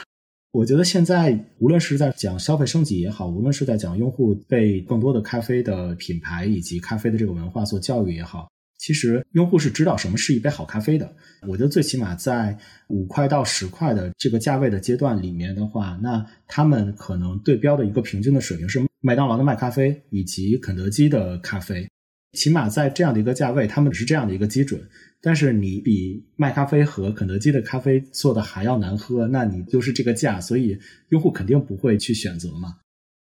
[0.52, 11.10] 我觉得现在无论是在讲消费升级也好，无论是在讲用户被更多的咖啡的品牌以及咖啡的这个文化所教育也好，其实用户是知道什么是一杯好咖啡的。
[11.48, 12.54] 我觉得最起码在
[12.88, 21.88] 五块到十块的这个价位的阶段里面的话，那他们可能对标的一个平均的水平是麦当劳的麦咖啡以及肯德基的咖啡。
[22.32, 24.80] 起码在这样的一个价位，他们只是这样的一个基准。
[25.24, 30.76] 但是你比麦咖啡和肯德基的咖啡做的还要难喝，那你就是这个价，所以
[31.10, 32.76] 用户肯定不会去选择嘛。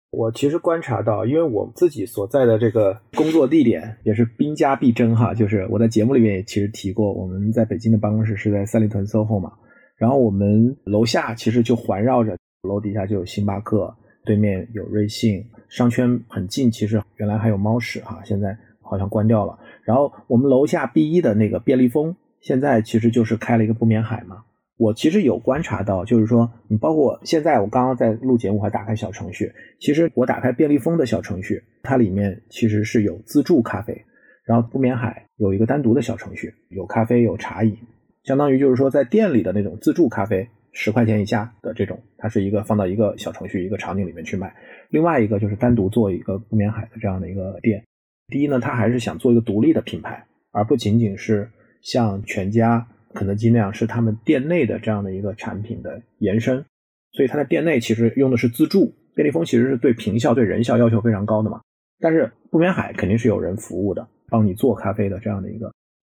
[0.09, 9.53] 我其实观察到，因为我自己所在的这个工作地点也是兵家必争哈，就是我在节目里面也其实提过，我们在北京的办公室是在三里屯 SOHO 嘛，
[9.95, 12.35] 然后我们楼下其实就环绕着
[12.67, 13.95] 楼底下就有星巴克，
[14.25, 18.57] 对面有瑞幸，商圈很近，其实原来还有猫屎哈，现在。
[18.91, 19.57] 好像关掉了。
[19.85, 24.43] 然后我们楼下 B 一的那个便利蜂，现在其实就是开了一个不眠海嘛。
[24.77, 29.49] 我其实有观察到，就是说，你包括现在我刚刚在录节目，还打开小程序。
[29.79, 34.03] 其实我打开便利蜂的小程序，它里面其实是有自助咖啡，
[34.43, 37.77] 然后不眠海有一个单独的小程序，有咖啡有茶饮，
[38.23, 44.51] 相当于就是说在店里的那种自助咖啡，十块钱以下的这种，它是一个放到一个小程序一个场景里面去卖。
[44.89, 47.83] 另外一个就是单独做一个不眠海的这样的一个店。
[48.31, 51.47] 第一呢，他还是想做一个独立的品牌，而不仅仅是
[51.83, 56.65] 像全家、肯德基那样是他们店内的这样的一个产品的延伸。
[57.11, 58.95] 所以他在店内其实用的是自助。
[59.13, 61.59] 便利蜂其实是对平效、对人效要求非常高的嘛。
[61.99, 65.71] 但是不眠海肯定是有人服务的，帮你做咖啡的这样的一个。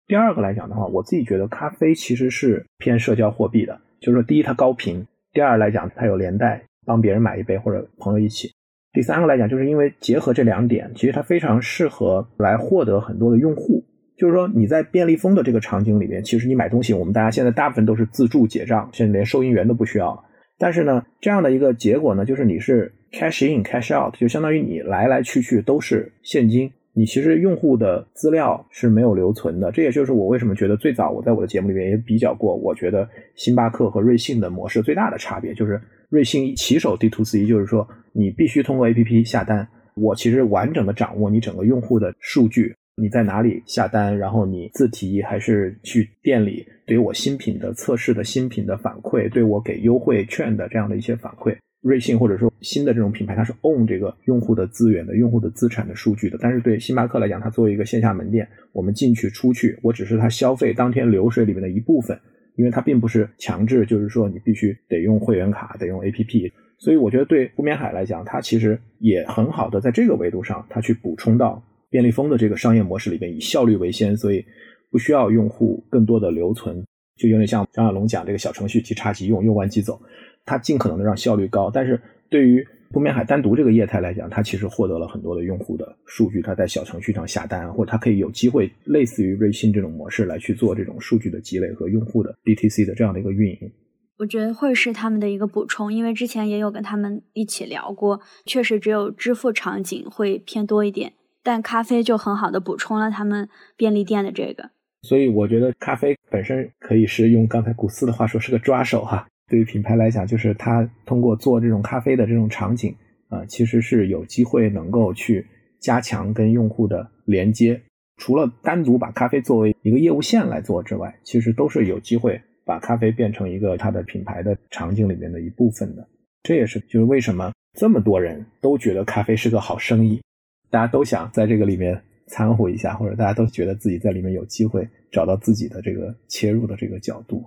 [0.07, 8.51] 第二个来讲的话，我自己觉得咖啡其实是偏社交货币的，就是说，第一它高频，第二来讲它有连带，帮别人买一杯或者朋友一起。
[8.93, 13.83] 第三个来讲，就是因为结合这两点，其实它非常适合来获得很多的用户。
[14.17, 20.23] 就是说，你在便利蜂的这个场景里面，其实你买东西，我们大家现在大部分都是自助结账，甚至连收银员都不需要。
[20.59, 29.71] 但是呢，这样的一个结果呢，就是你是 cash in cash out，就相当于你来来去去都是现金，你其实用户的资料是没有留存的。
[29.71, 42.75] 这也就是我为什么觉得最早我在我的节目里面也比较过，我觉得星巴克和瑞幸的模式最大的差别就是瑞幸起手 D to C，就是说你必须通过 A P P 下单，我其实完整的掌握你整个用户的数据。
[42.97, 44.15] 你在哪里下单？
[44.15, 46.63] 然后你自提还是去店里？
[46.85, 56.37] 对我新品的测试的新品的反馈，对我给优惠券的这样的一些反馈，瑞幸或者说新的这种品牌，它是 own 这个用户的资源的、用户的资产的数据的。
[56.39, 62.19] 但是对星巴克来讲，它作为一个线下门店，我们进去出去，我只是它消费当天流水里面的一部分，
[62.55, 66.51] 因为它并不是强制，就是说你必须得用会员卡，得用 APP。
[66.77, 71.63] 所以我觉得对不眠海来讲，它其实也很好的在这个维度上，它去补充到。
[71.89, 74.45] 便利蜂的这个商业模式里边以效率为先，所以
[74.89, 76.81] 不需要用户更多的留存，
[77.17, 80.01] 就有点像张小龙讲这个小程序即插即用，用完即走，
[80.45, 81.69] 它尽可能的让效率高。
[81.69, 93.71] 但是对于不眠海单独这个业态来讲，它其实获得了很多的用户的数据，它在小程序上下单，或者它可以有机会类似于瑞幸这种模式来去做这种数据的积累和用户的 DTC 的这样的一个运营。
[94.19, 101.13] 我觉得会是他们的一个补充，因为之前也有跟他们一起聊过，确实只有支付场景会偏多一点。
[101.43, 104.69] 但咖啡就很好的补充了他们便利店的这个，
[105.01, 109.27] 所以我觉得咖啡本身可以是用刚才古斯的话说是个抓手哈。
[109.51, 112.95] 对于品牌来讲，就是它通过做这种咖啡的这种场景
[113.27, 115.45] 啊，其实是有机会能够去
[115.77, 117.81] 加强跟用户的连接。
[118.15, 126.07] 除了单独把咖啡作为一个业务线来做之外，其实都是有机会把咖啡变成一个它的品牌的场景里面的一部分的。
[126.43, 130.21] 这也是就是为什么这么多人都觉得咖啡是个好生意。
[130.69, 137.43] 大家都想在这个里面掺和一下，或者大家都觉得自己在里面有机会找到自己的这个切入的这个角度。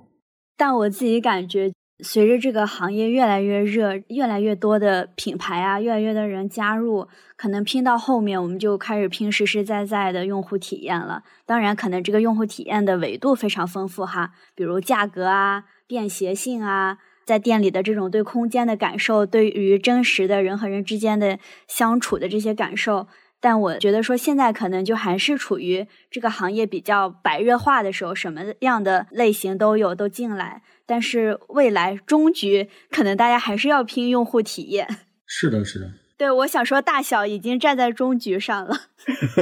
[0.57, 11.23] 但我自己感觉，随着这个行业越来越热，越来越多的品牌啊，越来越多的人加入，可能拼到后面，我们就开始拼实实在在的用户体验了。
[11.47, 16.99] 当然，可能这个用户体验的维度非常丰富哈，比如价格啊、便携性啊。
[17.25, 23.07] 在店里的这种对空间的感受，对于真实的人和人之间的相处的这些感受，
[23.45, 34.89] 但我觉得说现在可能就还是处于这个行业比较白热化的时候，什么样的类型都有都进来，但是未来终局可能大家还是要拼用户体验。
[35.29, 35.91] 是的，是的。
[36.17, 38.75] 对，我想说大小已经站在终局上了，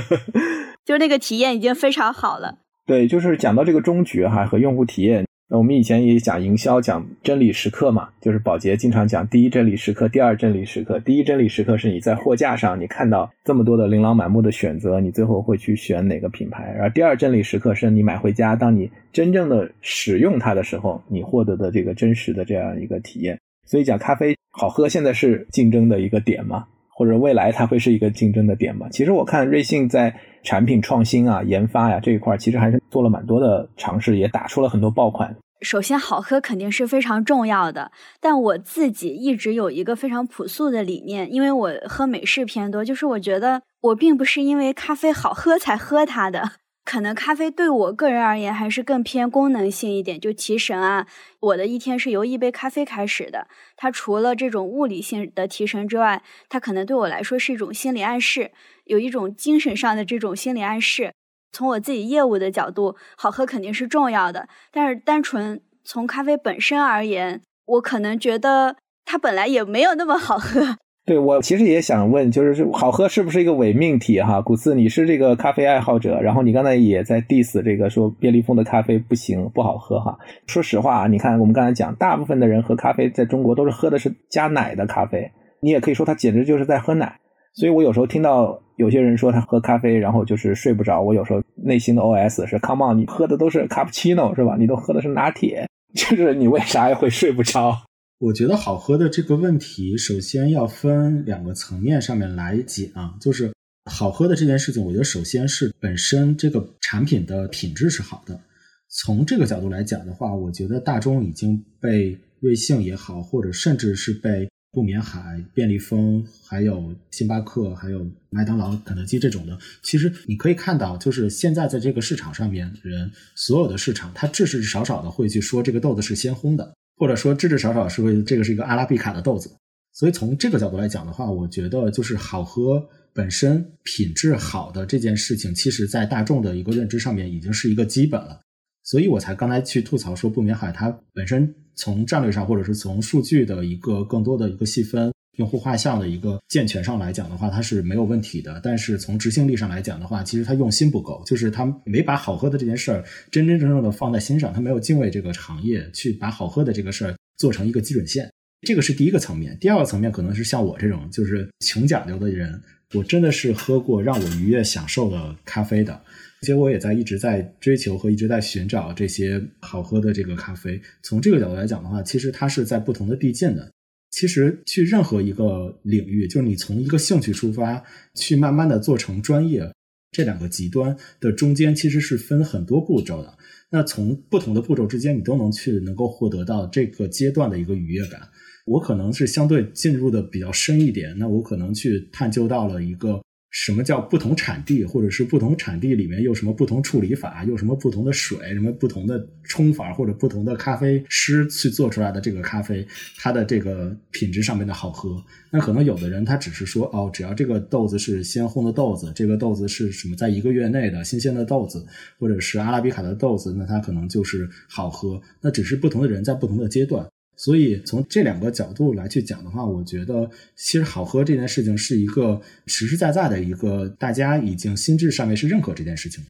[0.85, 2.59] 就那个体验已经非常好了。
[2.85, 5.25] 对，就是讲到这个终局哈和用户体验。
[5.49, 10.99] 那我们以前也讲营销，讲真理时刻嘛，就是宝洁经常讲第一真理时刻，第二真理时刻。
[11.01, 16.73] 第一真理时刻是你在货架上，你看到这么多的琳琅满目的选择，你最后会去选哪个品牌。
[16.75, 23.39] 然后第二真理时刻是你买回家，当你真正的使用它的时候，你获得的这个真实的这样一个体验。
[23.67, 26.65] 所以讲咖啡好喝，现在是竞争的一个点嘛，
[26.95, 28.87] 或者未来它会是一个竞争的点吗？
[28.91, 35.35] 其实我看瑞幸在产品创新啊、研发呀这一块，其实还是做了蛮多的尝试，也打出了很多爆款。
[35.61, 46.43] 首先，好喝肯定是非常重要的，但我自己一直有一个非常朴素的理念，因为我喝美式偏多，就是我觉得我并不是因为咖啡好喝才喝它的，
[46.85, 51.07] 可能咖啡对我个人而言还是更偏功能性一点，就提神啊。
[51.41, 58.51] 我的一天是由一杯咖啡开始的，它除了这种物理性的提神之外，它可能对我来说是一种心理暗示，
[58.85, 61.13] 有一种精神上的这种心理暗示。
[61.53, 64.49] 从我自己业务的角度，好喝肯定是重要的。
[64.73, 70.79] 但是单纯从咖啡本身而言，我可能觉得它本来也没有那么好喝。
[71.05, 74.41] 对我其实也想问，就是好喝是不是一个伪命题哈？
[74.41, 80.17] 古斯，你是这个咖啡爱好者，然后你刚才也在 diss 这个说便利蜂的咖啡不行不好喝哈。
[80.47, 85.29] 说实话啊，你看我们刚才讲，大部分的人喝咖啡在中国都是喝的是加奶的咖啡，
[85.61, 87.19] 你也可以说他简直就是在喝奶。
[87.55, 91.03] 所以我有时候听到有些人说他喝咖啡，然后就是睡不着。
[91.03, 94.55] 我有时候内心的 OS 是：Come on，你喝的都是卡布奇诺是吧？
[94.57, 97.77] 你都喝的是拿铁， 就是你为啥会睡不着？
[98.23, 103.19] 我觉得好喝的这个问题，首先要分两个层面上面来讲。
[103.21, 103.53] 就是
[103.91, 108.41] 好喝的这件事情，我觉得首先是本身这个产品的品质是好的。
[108.89, 114.49] 从这个角度来讲的话，我觉得大众已经被瑞幸也好，或者甚至是被。
[114.75, 129.51] 不眠海、便利蜂，还有星巴克，还有麦当劳、肯德基这种的，其实你可以看到，就是现在在这个市场上面，人所有的市场，它至至少少的会去说这个豆子是鲜烘的，或者说至至少少是会这个是一个阿拉比卡的豆子。
[129.93, 132.83] 所以从这个角度来讲的话，我觉得就是好喝
[133.13, 138.41] 本身品质好的这件事情，其实在大众的一个认知上面已经是一个基本了。
[138.85, 145.13] 所以我才刚才去吐槽说不眠海它本身从战略上或者是从数据的一个更多的一个细分。
[145.39, 148.61] 用户画像的一个健全上来讲的话，它是没有问题的。
[148.63, 158.31] 但是从执行力上来讲的话，其实他用心不够，就是他没把好喝的这件事儿真真正正的放在心上，他没有敬畏这个行业，去把好喝的这个事儿做成一个基准线。
[158.67, 159.57] 这个是第一个层面。
[159.59, 162.61] 第二个层面可能是像我这种就是穷讲究的人，
[162.95, 170.81] 我真的是喝过让我愉悦享受的咖啡的，而且我也在一直在追求和一直在寻找这些好喝的这个咖啡。
[171.03, 173.69] 从这个角度来讲的话，其实它是在不同的递进的。
[174.13, 177.83] 其实去任何一个领域，就是你从一个兴趣出发，
[178.15, 179.69] 去慢慢的做成专业，
[180.13, 183.37] 这两个极端的中间其实是分很多步骤的。
[183.71, 188.21] 那从不同的步骤之间，你都能去能够获得到这个阶段的一个愉悦感。
[188.67, 193.21] 我可能是相对进入的比较深一点，那我可能去探究到了一个。
[193.53, 202.85] 什么叫不同产地，或者是不同产地里面有什么不同处理法，有什么不同的水，什么不同的冲法，或者不同的咖啡师去做出来的这个咖啡，
[203.19, 205.23] 它的这个品质上面的好喝。
[205.51, 211.87] 那可能有的人他只是说，哦，只要这个豆子是鲜烘的豆子，这个豆子是什么在一个月内的新鲜的豆子，
[212.19, 215.21] 或者是阿拉比卡的豆子，那它可能就是好喝。
[215.43, 217.07] 那只是不同的人在不同的阶段。
[217.45, 226.23] 所以从这两个角度来去讲的话，我觉得其实好喝这件事情是一个实实在在的一个大家已经心智上面是认可这件事情。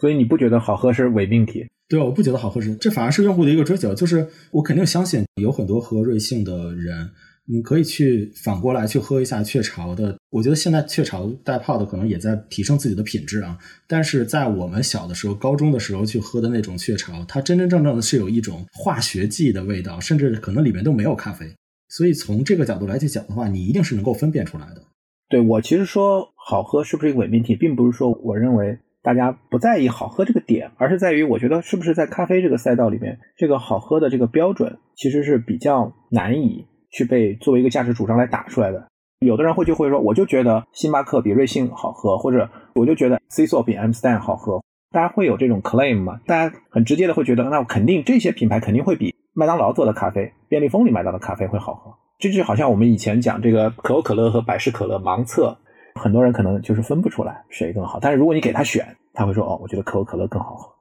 [0.00, 1.66] 所以你不觉得好喝是伪命题？
[1.86, 3.94] 对，我不觉得好喝是，这反而是用户的一个追求。
[3.94, 7.10] 就是我肯定相信有很多喝瑞幸的人。
[7.46, 13.58] 你可以去反过来去喝一下雀巢的，我觉得现在雀巢带泡的可能也在提升自己的品质啊。
[13.86, 21.46] 但是在我们小的时候、高中的时候去喝的那种雀巢，它真真正正的是有一种化学剂的味道，甚至可能里面都没有咖啡。
[21.88, 24.82] 所以从这个角度来去讲的话，你一定是能够分辨出来的。
[25.28, 36.64] 对我其实说好喝是不是一个伪命题，并不是说我认为大家不在意好喝这个点，而是在于我觉得是不是在咖啡这个赛道里面，这个好喝的这个标准其实是比较难以。
[36.94, 38.86] 去被作为一个价值主张来打出来的，
[39.18, 46.20] 有的人会就会说，我就觉得星巴克比瑞幸好喝，或者我就觉得 C 座比 M Stand 好喝，大家会有这种 claim 吗？
[46.24, 51.92] 大家很直接的会觉得，那肯定这些品牌肯定会比麦当劳做的咖啡、便利蜂里买到的咖啡会好喝。
[52.20, 55.58] 这就好像我们以前讲这个可口可乐和百事可乐盲测，
[56.00, 60.73] 很多人可能就是分不出来谁更好，但是如果你给他选，他会说，哦，我觉得可口可乐更好喝。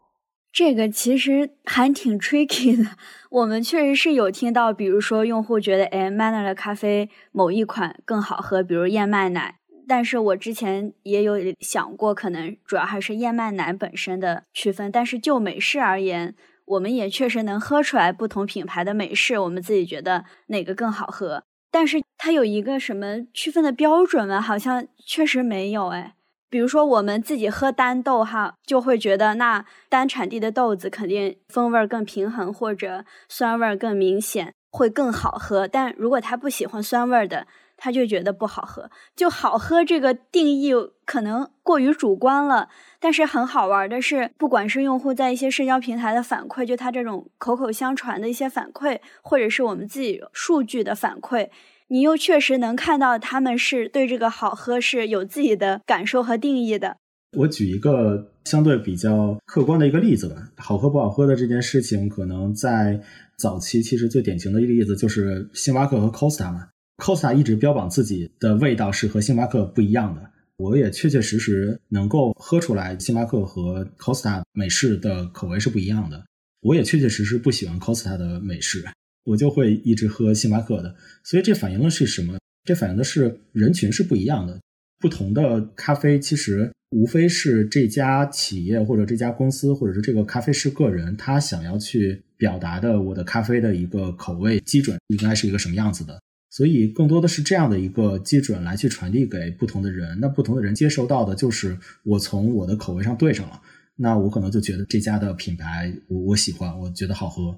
[0.54, 2.92] 这个其实还挺 tricky 的。
[3.32, 9.56] 我们确实是有听到，比如说用户觉得，哎，Manner 的咖啡某一款更好喝，比如燕麦奶。
[9.88, 14.92] 但是我之前也有想过，可能主要还是燕麦奶本身的区分。
[14.92, 16.36] 但是就美式而言，
[16.66, 21.44] 我们也确实能喝出来不同品牌的美式，我们自己觉得哪个更好喝。
[21.72, 24.40] 但是它有一个什么区分的标准吗？
[24.40, 26.14] 好像确实没有，哎。
[26.54, 35.68] 比如说我们自己喝单豆哈，就会觉得那单产地的豆子肯定风味更平衡，或者酸味更明显，会更好喝。
[35.68, 38.92] 但如果他不喜欢酸味的，他就觉得不好喝。
[39.16, 40.74] 就好喝这个定义
[41.06, 42.70] 可能过于主观了。
[43.00, 51.50] 但是很好玩的是，不管是用户在一些社交平台的反馈，就他这种口口相传的一些反馈，或者是我们自己数据的反馈。
[51.94, 56.98] 你又确实能看到他们是对这个好喝是有自己的感受和定义的。
[57.38, 63.00] 我举一个相对比较客观的一个例子吧，好喝不好喝的这件事情，可能在
[63.38, 66.68] 早期其实最典型的一个例子就是星巴克和 Costa 嘛。
[66.98, 70.28] Costa 一直标榜自己的味道是和星巴克不一样的，
[70.58, 76.26] 我也确确实实能够喝出来星巴克和 Costa 美式的口味是不一样的。
[76.62, 78.84] 我也确确实实不喜欢 Costa 的美式。
[79.24, 82.38] 我就会一直喝星巴克的，所以这反映的是什么？
[82.64, 84.60] 这反映的是人群是不一样的。
[85.00, 96.18] 不同的咖啡其实无非是这家企业或者这家公司，或者是这个咖啡师个人，他想要去表达的我的咖啡的一个口味基准应该是一个什么样子的。
[96.52, 100.18] 所以更多的是这样的一个基准来去传递给不同的人。
[100.22, 103.60] 那不同的人接受到的就是我从我的口味上对上了，
[103.96, 107.58] 那我可能就觉得这家的品牌我我喜欢，我觉得好喝。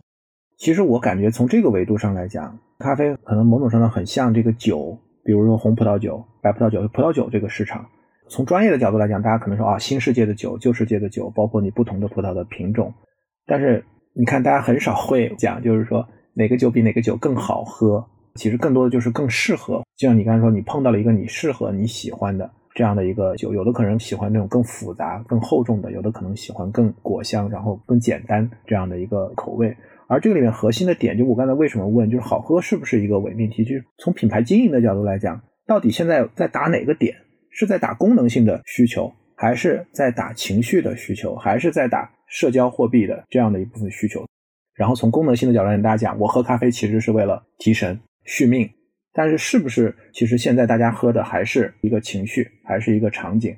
[0.58, 7.86] 其实我感觉从这个维度上来讲，咖啡可能某种程度很像这个酒，比如说红葡萄酒、白葡萄酒、葡萄酒这个市场。
[8.28, 12.91] 从专业的角度来讲，大家可能说啊，新世界的酒、旧世界的酒，包括你不同的葡萄的品种。
[13.45, 18.03] 但是你看，大家很少会讲，就是说哪个酒比哪个酒更好喝。
[18.36, 19.84] 其实更多的就是更适合。
[19.95, 29.76] 就像你刚才说，你碰到了一个你适合、你喜欢的这样的一个酒，有的可能喜欢那种更复杂、更厚重的，有的可能喜欢更果香，然后更简单这样的一个口味。
[30.08, 33.64] 而这个里面核心的点，就我刚才为什么问，就是好喝是不是一个伪命题？
[33.64, 37.16] 就是从品牌经营的角度来讲，到底现在在打哪个点？
[37.49, 44.26] 是在打功能性的需求，还是在打情绪的需求，还是在打社交货币的这样的一部分需求。
[44.74, 48.70] 然后从功能性的角度跟大家讲，我喝咖啡其实是为了提神续命。
[49.14, 53.56] 但是是不是其实现在大家喝的还是一个情绪，还是一个场景？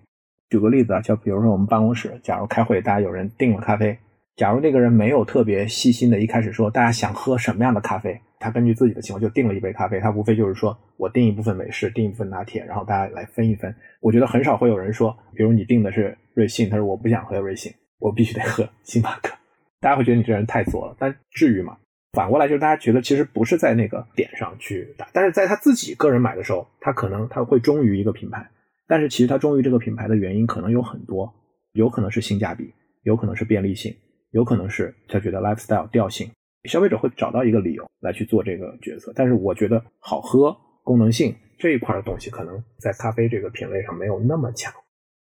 [0.52, 3.98] 举个例子啊，就比如说我们办公室，假如开会，大家有人订了咖啡，
[4.38, 13.76] 假如那个人没有特别细心的一开始说大家想喝什么样的咖啡，他根据自己的情况就订了一杯咖啡，他无非就是说我订一部分美式，订一部分拿铁，然后大家来分一分。
[14.00, 19.36] 我觉得很少会有人说，比如你订的是瑞幸，他说我不想喝瑞幸，我必须得喝星巴克，
[19.82, 20.96] 大家会觉得你这人太作了。
[21.00, 21.76] 但至于吗？
[22.14, 28.48] 反过来就是大家觉得其实不是在那个点上去打，但是在他自己个人买的时候，他可能他会忠于一个品牌，
[28.88, 31.34] 但是其实他忠于这个品牌的原因可能有很多，
[31.74, 32.72] 有可能是性价比，
[33.02, 33.96] 有可能是便利性，
[34.32, 36.30] 有可能是他觉得 lifestyle 调性，
[36.66, 39.12] 消费者会找到一个理由来去做这个决策。
[39.16, 44.74] 但是我觉得好喝、功能性这一块的东西，可能在咖啡这个品类上没有那么强。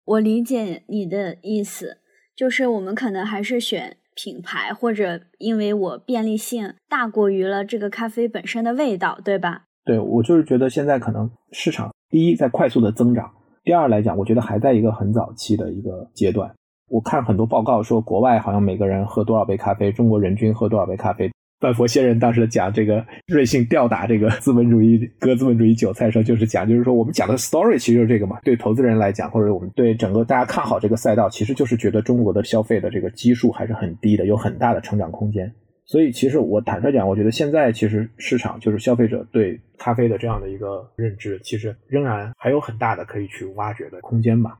[0.05, 1.97] 我理解你的意思，
[2.35, 3.97] 就是我们可能还是选。
[4.17, 9.65] 品牌或者因为我便利性大过于了这个咖啡本身的味道，对吧？
[9.83, 13.29] 对，我就是觉得现在可能市场第一在快速的增长，
[13.65, 16.49] 第二来讲，我觉得还在一个很早期的一个阶段。
[16.87, 21.31] 我看很多报告说，国外好像每个人喝多少杯咖啡，中国人均喝多少杯咖啡。
[21.57, 28.37] 半佛仙人当时讲这个瑞幸吊打这个资本主义割资本主义韭菜的时候，就是讲，就是说我们讲的 story 其实就是这个嘛。
[28.43, 35.51] 对投资人来讲，或者我们对整个大家看好这个赛道，其实就是觉得中国的消费的这个基数还是很低的，有很大的成长空间。
[35.85, 44.57] 所以其实我坦率讲，我觉得现在其实市场就是消费者对咖啡的这样的一个认知，其实仍然还有很大的可以去挖掘的空间吧。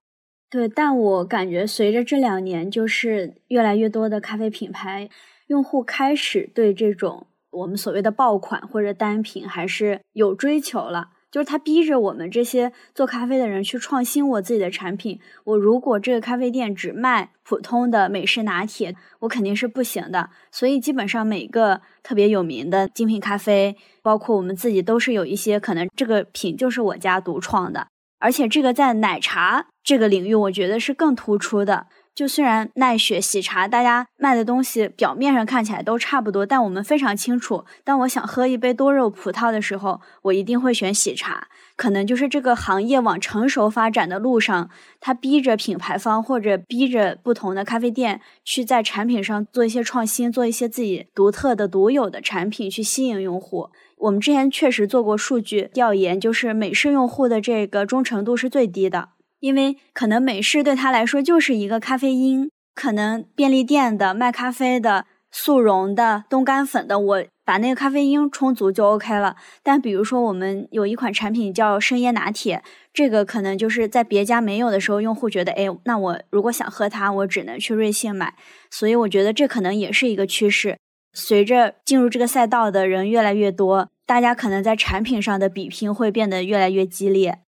[0.50, 5.10] 对，但我感觉随着这两年，就是越来越多的咖啡品牌。
[5.48, 15.20] 用户开始对这种我们所谓的爆款或者单品还是有追求了，就是他逼着我们这些做咖啡的人去创新我自己的产品。
[15.44, 20.32] 我如果这个咖啡店只卖普通的美式拿铁，我肯定是不行的。
[20.52, 27.88] 所以基本上每个特别有名的精品咖啡，包括我们自己都是有一些可能这个品就是我家独创的，
[28.26, 31.86] 而且这个在奶茶这个领域，我觉得是更突出的。
[32.16, 41.50] 就虽然奈雪喜茶大家卖的东西表面上看起来都差不多，但我们非常清楚，当我想喝一杯多肉葡萄的时候，我一定会选喜茶。
[41.76, 44.70] 可能就是这个行业往成熟发展的路上，
[45.02, 53.72] 它逼着品牌方或者逼着不同的咖啡店去在产品上做一些创新，做一些自己独特的、独有的产品去吸引用户。
[53.98, 59.10] 我们之前确实做过数据调研，就是美式用户的这个忠诚度是最低的。
[59.46, 69.36] 因为可能美式对他来说就是一个咖啡因，可能便利店的卖咖啡的速溶的冻干粉的，我把那个咖啡因充足就 OK 了。
[69.62, 78.34] 但比如说我们有一款产品叫生椰拿铁，这个可能就是在别家没有的时候，用户觉得，哎，那我如果想喝它，我只能去瑞幸买。
[78.72, 80.80] 所以我觉得这可能也是一个趋势。
[81.14, 87.42] 随着进入这个赛道的人越来越多，大家可能在产品上的比拼会变得越来越激烈。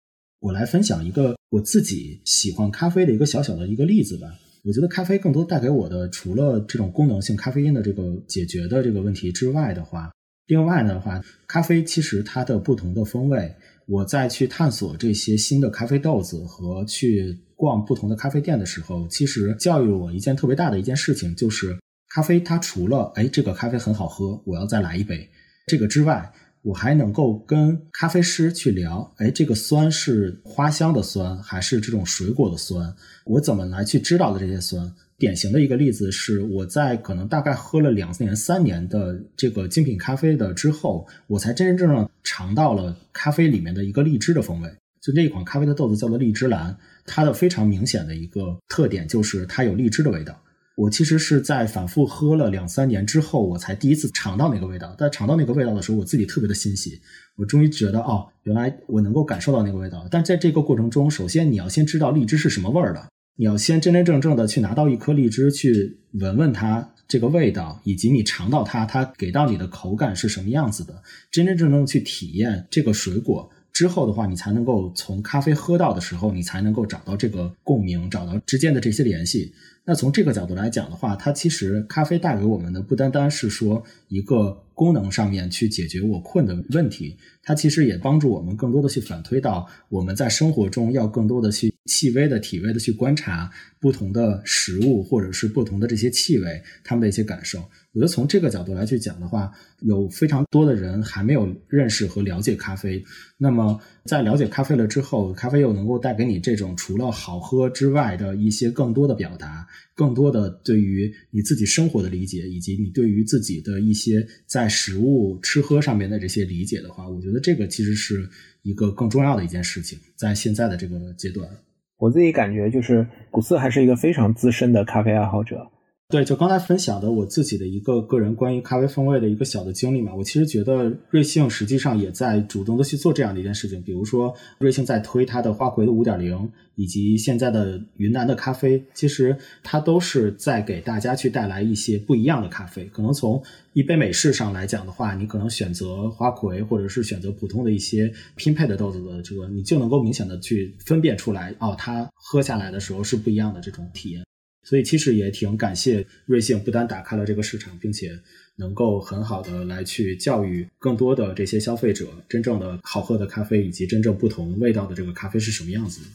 [0.40, 4.26] 我来分享一个我自己喜欢咖啡的一个小小的一个例子吧。
[4.64, 10.10] 我觉得咖啡更多带给我的，除了这种功能性咖啡因的这个解决的这个问题之外的话，
[10.48, 13.54] 另外的话，咖啡其实它的不同的风味，
[13.86, 21.78] 我在去探索这些新的咖啡豆子和去逛不同的咖啡店的时候，其实教育了我一件特别大的一件事情，就是
[22.08, 25.28] 咖啡它除了哎这个咖啡很好喝，我要再来一杯
[25.68, 26.32] 这个之外。
[26.64, 32.90] 我还能够跟咖啡师去聊，哎，这个酸是花香的酸还是这种水果的酸？
[33.26, 34.90] 我怎么来去知道的这些酸？
[35.18, 44.68] 典型的一个例子是，我在可能大概喝了两年、三年的这个精品咖啡的之后，我才真真正正尝到了咖啡里面的一个荔枝的风味。
[45.02, 50.40] 就这一款咖啡的豆子叫做荔枝蓝，它的非常明显的一个特点就是它有荔枝的味道。
[50.76, 54.94] 我其实是在反复喝了两三年之后，我才第一次尝到那个味道。
[54.98, 57.00] 在尝到那个味道的时候，我自己特别的欣喜。
[57.36, 60.06] 我终于觉得，哦，原来我能够感受到那个味道。
[60.10, 71.00] 但在这个过程中，首先你要先知道荔枝是什么味儿的，你要先真真正正的去拿到一颗荔枝，去闻闻它这个味道，以及你尝到它，它给到你的口感是什么样子的，
[71.30, 79.52] 真真正正去体验这个水果之后的话，你才能够从咖啡喝到的时候，你才能够找到这个共鸣，找到之间的这些联系。
[79.86, 93.50] 那从这个角度来讲的话，它其实咖啡带给我们的不单单是说一个功能上面去解决我困的问题，它其实也帮助我们更多的去反推到我们在生活中要更多的去细微的体味的去观察
[93.80, 97.60] 不同的食物或者是不同的这些气味，他们的一些感受。
[97.92, 99.52] 我觉得从这个角度来去讲的话，
[99.82, 103.04] 有非常多的人还没有认识和了解咖啡。
[103.38, 109.64] 那么在了解咖啡了之后，咖啡又能够带给你这种除了好喝之外的一些更多的表达。
[109.94, 118.28] 更多的对于你自己生活的理解，以及你对于自己的一些在食物吃喝上面的这些理解的话，我觉得这个其实是
[118.62, 121.48] 一个更重要的一件事情，在现在的这个阶段。
[121.96, 125.70] 我自己感觉就是古斯还是一个非常资深的咖啡爱好者。
[126.10, 142.84] 对，就刚才分享的我自己的一个个人关于咖啡风味的一个小的经历嘛，我其实觉得瑞幸实际上也在主动的去做这样的一件事情，比如说瑞幸在推它的花魁的五点零，以及现在的云南的咖啡，其实它都是在给大家去带来一些不一样的咖啡。
[142.92, 143.42] 可能从
[143.72, 154.22] 一杯美式上来讲的话，你可能选择花魁，或者是选择普通的一些拼配的豆子的这个，你就能够明显的去分辨出来，哦，它喝下来的时候是不一样的这种体验。
[154.64, 158.18] 所以其实也挺感谢瑞幸，不单打开了这个市场，并且
[158.56, 166.06] 能够很好的来去教育更多的这些消费者，真正的好喝的咖啡以及真正不同味道的这个咖啡是什么样子的。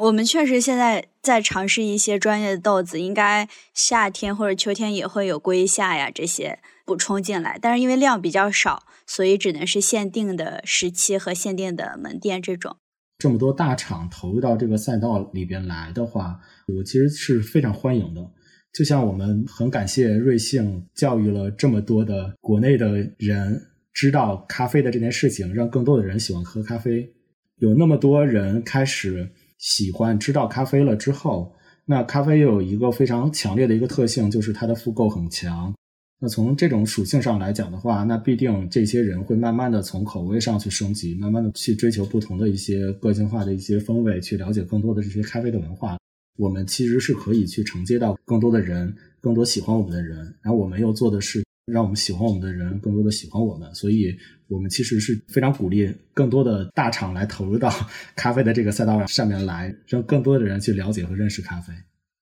[0.00, 12.76] 我们确实现在在尝试一些专业的豆子，应该夏天或者秋天也会有龟夏呀这些补充进来，但是因为量比较少，所以只能是限定的时期和限定的门店这种。
[13.18, 16.38] 这么多大厂投入到这个赛道里边来的话，
[16.68, 18.24] 我其实是非常欢迎的。
[18.72, 23.60] 就像我们很感谢瑞幸教育了这么多的国内的人
[23.92, 27.12] 知道咖啡的这件事情，让更多的人喜欢喝咖啡。
[27.56, 31.52] 有那么多人开始喜欢知道咖啡了之后，
[31.86, 35.74] 那咖啡又有一个非常强烈的一个特性，就是它的复购很强。
[36.20, 45.96] 那从这种属性上来讲的话，那必定这些人会慢慢的从口味上去升级，慢慢的去追求不同的一些个性化的一些风味，去了解更多的这些咖啡的文化。
[46.36, 54.12] 我们其实是可以去承接到更多的人，更多喜欢我们的人，然后我们又做的是让我们喜欢我们的人更多的喜欢我们，所以
[54.48, 57.72] 我们其实是非常鼓励更多的大厂来投入到
[58.16, 61.72] 咖啡的这个赛道上面来，让更多的人去了解和认识咖啡。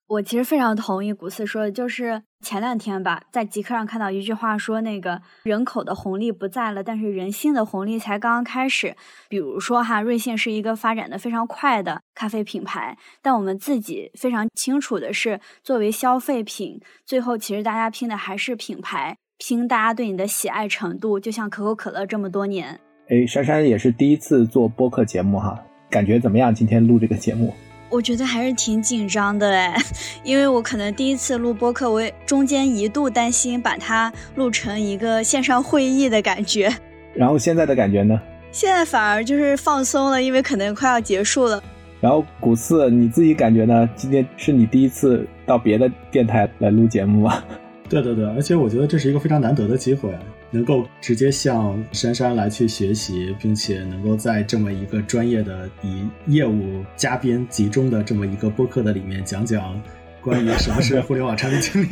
[0.09, 8.94] 我其实非常同意古四说的，就是前两天吧，在极客上看到一句话说，那个人口的红利不在了，但是人性的红利才刚刚开始。
[9.28, 21.18] 比如说哈，瑞幸是一个发展的非常快的咖啡品牌，但我们自己非常清楚的是，作为消费品，最后其实大家拼的还是品牌，拼大家对你的喜爱程度。
[21.18, 22.78] 就像可口可乐这么多年，
[23.09, 26.54] 哎，珊珊也是第一次做播客节目哈，感觉怎么样？
[26.54, 27.52] 今天录这个节目？
[27.89, 29.76] 我觉得还是挺紧张的哎，
[30.24, 36.72] 因为我可能第一次录播客，我也中间一度担心把它录成一个线上会议的感觉。
[37.14, 38.20] 然后现在的感觉呢？
[38.53, 41.62] 现在反而就是放松了，因为可能快要结束了。
[42.01, 43.89] 然后古四，你自己感觉呢？
[43.97, 47.43] 今天是你第一次到别的电台来录节目吗？
[47.89, 50.11] 对对对，而且我觉得这是一个非常难得的机会，
[50.57, 59.78] 能够直接向珊珊来去学习，并且能够在这么一个专业的以业务嘉宾集中的这么一个播客的里面讲讲
[60.22, 61.88] 关于什么是互联网产品经理。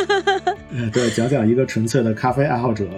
[0.90, 2.88] 对，讲讲一个纯粹的咖啡爱好者，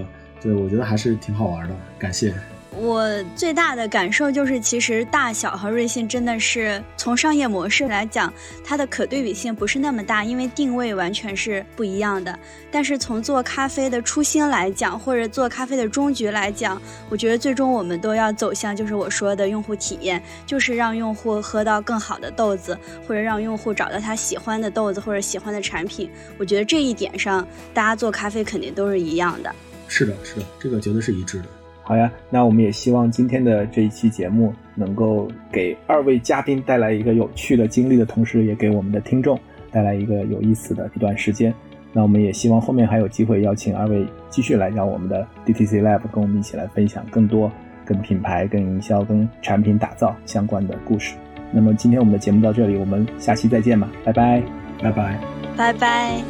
[0.41, 2.33] 对我觉得还是挺好玩的，感谢。
[2.79, 8.31] 我最大的感受就是，其实大小和瑞幸真的是从商业模式来讲，
[8.63, 12.39] 它的可对比性不是那么大，因为定位完全是不一样的。
[12.71, 26.11] 但是从做咖啡的初心来讲，或者做咖啡的终局来讲，我觉得最终我们都要走向就是我说的用户体验，就是让用户喝到更好的豆子，或者让用户找到他喜欢的豆子或者喜欢的产品。
[26.37, 29.55] 我觉得这一点上，大家做咖啡肯定都是一样的。
[29.89, 31.45] 是的，是的，这个绝对是一致的。
[31.89, 39.39] 好呀，那我们也希望今天的这一期节目能够给二位嘉宾带来一个有趣的经历的同时，也给我们的听众
[39.71, 41.55] 带来一个有意思的一段时间。
[41.93, 47.49] 那我们也希望后面还有机会邀请二位继续来到我们的 DTC Lab，跟我们一起来分享更多
[47.85, 51.15] 跟品牌、跟营销、跟产品打造相关的故事。
[51.53, 54.43] 那么今天我们的节目到这里，我们下期再见吧，拜拜，
[54.83, 55.21] 拜拜，
[55.57, 56.21] 拜拜。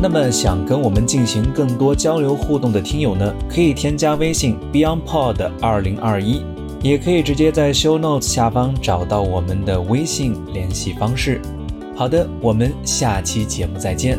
[0.00, 6.42] 那么想跟我们进行更多交流互动的听友呢，可以添加微信 BeyondPod 二零二一，
[6.82, 11.40] 也可以直接在 Show Notes 下方找到我们的微信联系方式。
[11.96, 14.18] 好的，我们下期节目再见。